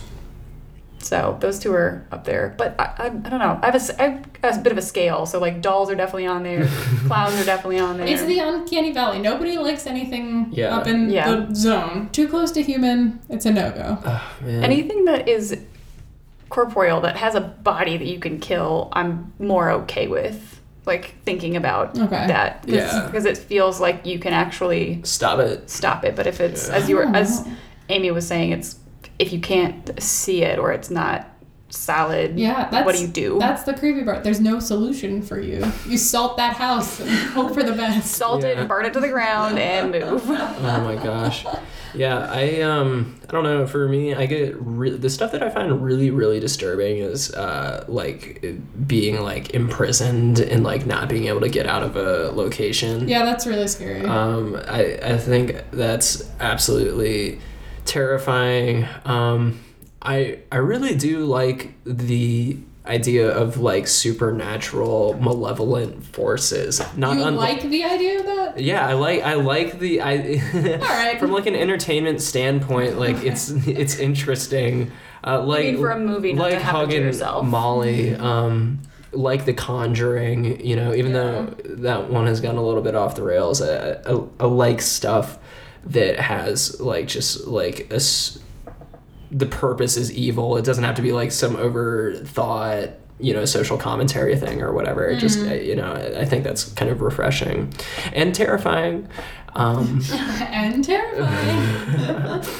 [1.05, 2.55] So those two are up there.
[2.57, 3.59] But I, I, I don't know.
[3.63, 5.27] I have, a, s- I have a bit of a scale.
[5.27, 6.67] So like dolls are definitely on there.
[7.07, 8.07] Clowns are definitely on there.
[8.07, 9.19] It's the uncanny valley.
[9.19, 10.77] Nobody likes anything Yeah.
[10.77, 11.47] up in Yeah.
[11.47, 12.09] the zone.
[12.13, 13.99] Too close to human, it's a no go.
[14.05, 14.33] oh.
[14.47, 15.59] Anything that is
[16.49, 20.61] corporeal that has a body that you can kill, I'm more okay with.
[20.85, 22.27] Like thinking about Okay.
[22.27, 23.07] that, Cause, Yeah.
[23.07, 25.71] because it feels like you can actually Stop it.
[25.71, 26.17] stop it.
[26.17, 26.75] But if it's Yeah.
[26.75, 27.47] as you were, oh, as.
[27.89, 28.77] Amy was saying, it's
[29.23, 31.29] if you can't see it or it's not
[31.71, 32.39] solid.
[32.39, 33.39] Yeah, that's what do you do?
[33.39, 34.25] That's the creepy part.
[34.25, 35.65] There's no solution for you.
[35.89, 38.11] You salt that house and hope for the best.
[38.13, 38.61] Salt it Yeah.
[38.61, 40.23] and burn it to the ground and move.
[40.29, 41.47] Oh my gosh.
[41.95, 45.49] Yeah, I um I don't know, for me I get re- the stuff that I
[45.51, 48.45] find really really disturbing is uh like
[48.87, 53.09] being like imprisoned and like not being able to get out of a location.
[53.09, 54.05] Yeah, that's really scary.
[54.05, 57.39] Um I I think that's absolutely
[57.85, 58.87] terrifying.
[59.05, 59.61] Um
[60.01, 66.83] I I really do like the idea of like supernatural malevolent forces.
[66.97, 68.59] Not you un- like the idea of that?
[68.61, 70.17] yeah, I like I like the I
[70.81, 71.19] right.
[71.21, 74.91] from like an entertainment standpoint, like it's it's interesting.
[75.25, 77.17] Uh, like mean for a movie not like hugging.
[77.45, 78.81] Molly, um,
[79.13, 80.65] like The Conjuring.
[80.65, 83.93] You know, even though that one has gone a little bit off the rails, I,
[83.93, 85.39] I, I like stuff
[85.85, 88.01] that has like just like a
[89.31, 90.57] the purpose is evil.
[90.57, 95.07] It doesn't have to be like some overthought, you know, social commentary thing or whatever.
[95.09, 95.65] It just, Mm-hmm.
[95.67, 97.73] you know, I- I think that's kind of refreshing
[98.13, 99.09] and terrifying.
[99.55, 102.43] Um, and terrifying.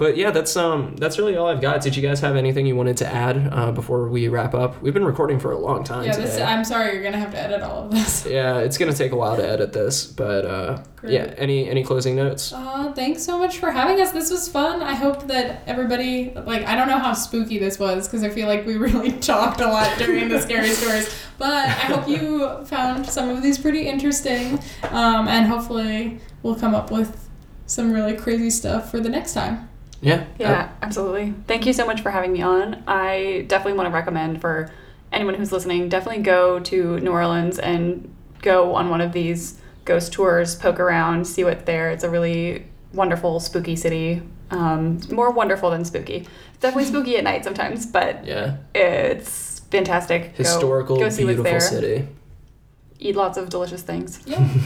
[0.00, 1.82] but yeah, that's um, that's really all I've got.
[1.82, 4.80] Did you guys have anything you wanted to add uh, before we wrap up?
[4.80, 6.24] We've been recording for a long time yeah, today.
[6.24, 8.24] this, I'm sorry you're gonna have to edit all of this.
[8.30, 11.12] yeah, it's gonna take a while to edit this, but uh, Great.
[11.12, 11.34] yeah.
[11.36, 12.50] Any any closing notes?
[12.50, 14.10] Uh, thanks so much for having us.
[14.10, 14.82] This was fun.
[14.82, 18.48] I hope that everybody like I don't know how spooky this was because I feel
[18.48, 21.14] like we really talked a lot during the scary stories.
[21.36, 24.60] But I hope you found some of these pretty interesting,
[24.92, 27.28] um, and hopefully we'll come up with
[27.66, 29.69] some really crazy stuff for the next time.
[30.00, 30.24] Yeah.
[30.38, 31.34] Yeah, absolutely.
[31.46, 32.82] Thank you so much for having me on.
[32.86, 34.70] I definitely want to recommend for
[35.12, 40.12] anyone who's listening, definitely go to New Orleans and go on one of these ghost
[40.12, 41.90] tours, poke around, see what's there.
[41.90, 44.22] It's a really wonderful, spooky city.
[44.50, 46.26] Um, more wonderful than spooky.
[46.52, 48.56] It's definitely spooky at night sometimes, but yeah.
[48.74, 50.32] it's fantastic.
[50.32, 51.80] Go- Historical, go, see beautiful what's there.
[51.80, 52.08] city.
[52.98, 54.20] Eat lots of delicious things.
[54.26, 54.46] Yeah.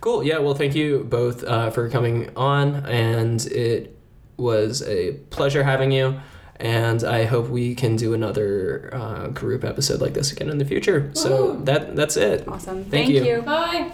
[0.00, 0.24] Cool.
[0.24, 0.38] Yeah.
[0.38, 3.96] Well, thank you both uh, for coming on, and it
[4.42, 6.20] was a pleasure having you.
[6.56, 10.64] And I hope we can do another uh, group episode like this again in the
[10.64, 11.10] future.
[11.14, 12.46] So that that's it.
[12.46, 12.84] Awesome.
[12.84, 13.24] Thank Thank, you.
[13.24, 13.42] you.
[13.42, 13.92] Bye.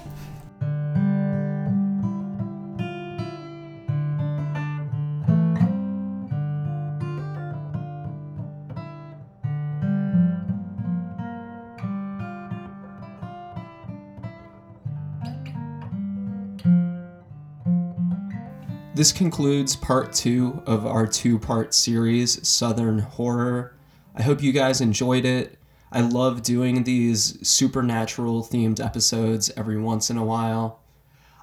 [18.99, 23.76] This concludes part two of our two part series, Southern Horror.
[24.16, 25.57] I hope you guys enjoyed it.
[25.92, 30.82] I love doing these supernatural themed episodes every once in a while.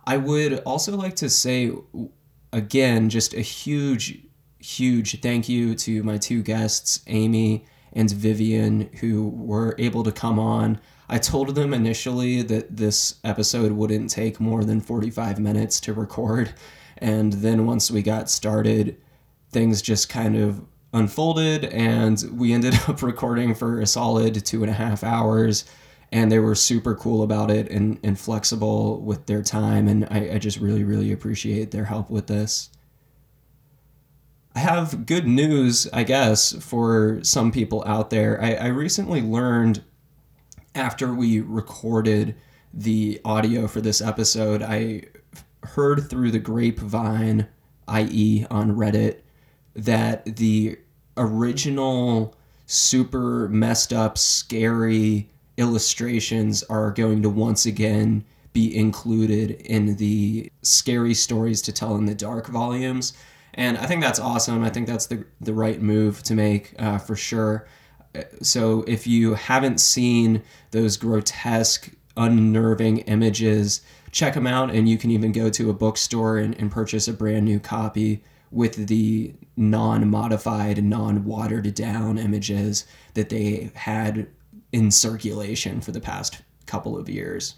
[0.06, 1.72] I would also like to say,
[2.51, 4.20] again, just a huge,
[4.60, 10.39] huge thank you to my two guests, Amy and Vivian, who were able to come
[10.39, 10.82] on.
[11.08, 16.53] I told them initially that this episode wouldn't take more than 45 minutes to record.
[16.98, 18.98] And then once we got started,
[19.52, 20.62] things just kind of
[20.93, 25.66] unfolded, and we ended up recording for a solid two and a half hours.
[26.12, 29.88] And they were super cool about it and, and flexible with their time.
[29.88, 32.70] And I, I just really, really appreciate their help with this.
[34.56, 38.41] I have good news, I guess, for some people out there.
[38.41, 39.84] I, I recently learned
[40.74, 42.36] after we recorded
[42.74, 45.04] the audio for this episode, I
[45.66, 47.47] heard through the grapevine,
[47.88, 49.22] i.e., on Reddit,
[49.76, 50.78] that the
[51.18, 52.36] original
[52.66, 61.13] super messed up, scary illustrations are going to once again be included in the scary
[61.13, 63.13] stories to tell in the dark volumes.
[63.53, 64.63] And I think that's awesome.
[64.63, 67.68] I think that's the, the right move to make uh, for sure.
[68.41, 70.41] So if you haven't seen
[70.72, 73.82] those grotesque, unnerving images,
[74.16, 74.74] check them out.
[74.74, 78.24] And you can even go to a bookstore and, and purchase a brand new copy
[78.49, 84.28] with the non modified, non watered down images that they had
[84.72, 87.55] in circulation for the past couple of years.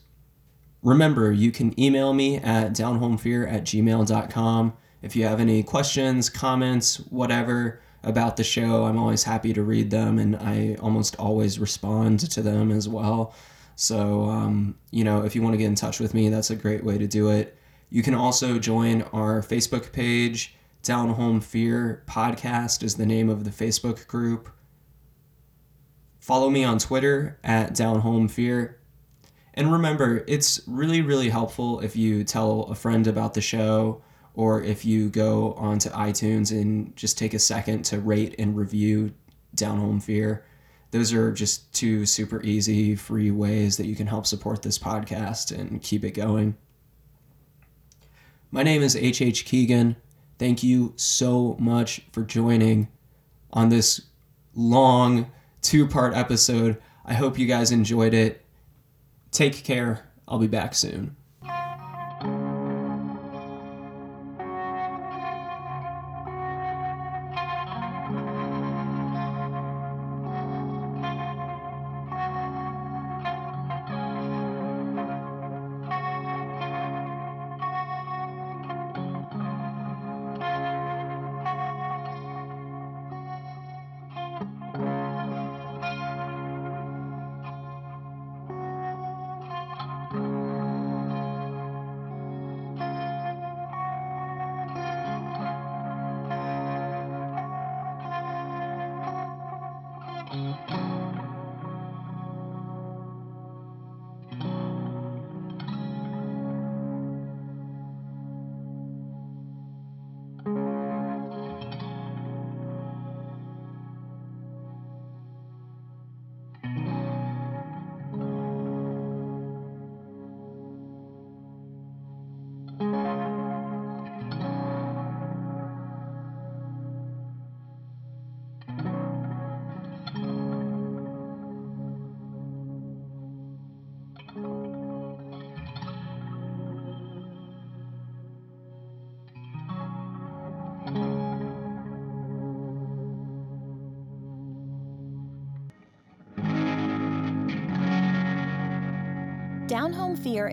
[0.82, 4.74] Remember, you can email me at downhomefear at gmail.com.
[5.04, 9.92] If you have any questions, comments, whatever about the show, I'm always happy to read
[9.92, 13.36] them and I almost always respond to them as well.
[13.78, 16.56] So, um, you know, if you want to get in touch with me, that's a
[16.56, 17.56] great way to do it.
[17.92, 20.56] You can also join our Facebook page.
[20.82, 24.50] Down Home Fear Podcast is the name of the Facebook group.
[26.20, 28.80] Follow me on Twitter at Down Home Fear.
[29.54, 34.02] And remember, it's really, really helpful if you tell a friend about the show
[34.34, 39.14] or if you go onto iTunes and just take a second to rate and review
[39.54, 40.44] Down Home Fear.
[40.92, 45.58] Those are just two super easy, free ways that you can help support this podcast
[45.58, 46.56] and keep it going.
[48.52, 49.46] My name is H.H.
[49.46, 49.98] Keegan.
[50.40, 52.88] Thank you so much for joining
[53.52, 54.02] on this
[54.56, 55.30] long
[55.62, 56.78] two part episode.
[57.06, 58.44] I hope you guys enjoyed it.
[59.32, 60.10] Take care.
[60.28, 61.16] I'll be back soon.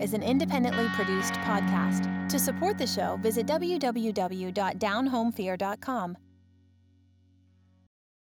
[0.05, 2.29] Is an independently produced podcast.
[2.29, 6.17] To support the show, visit www.downhomefear.com.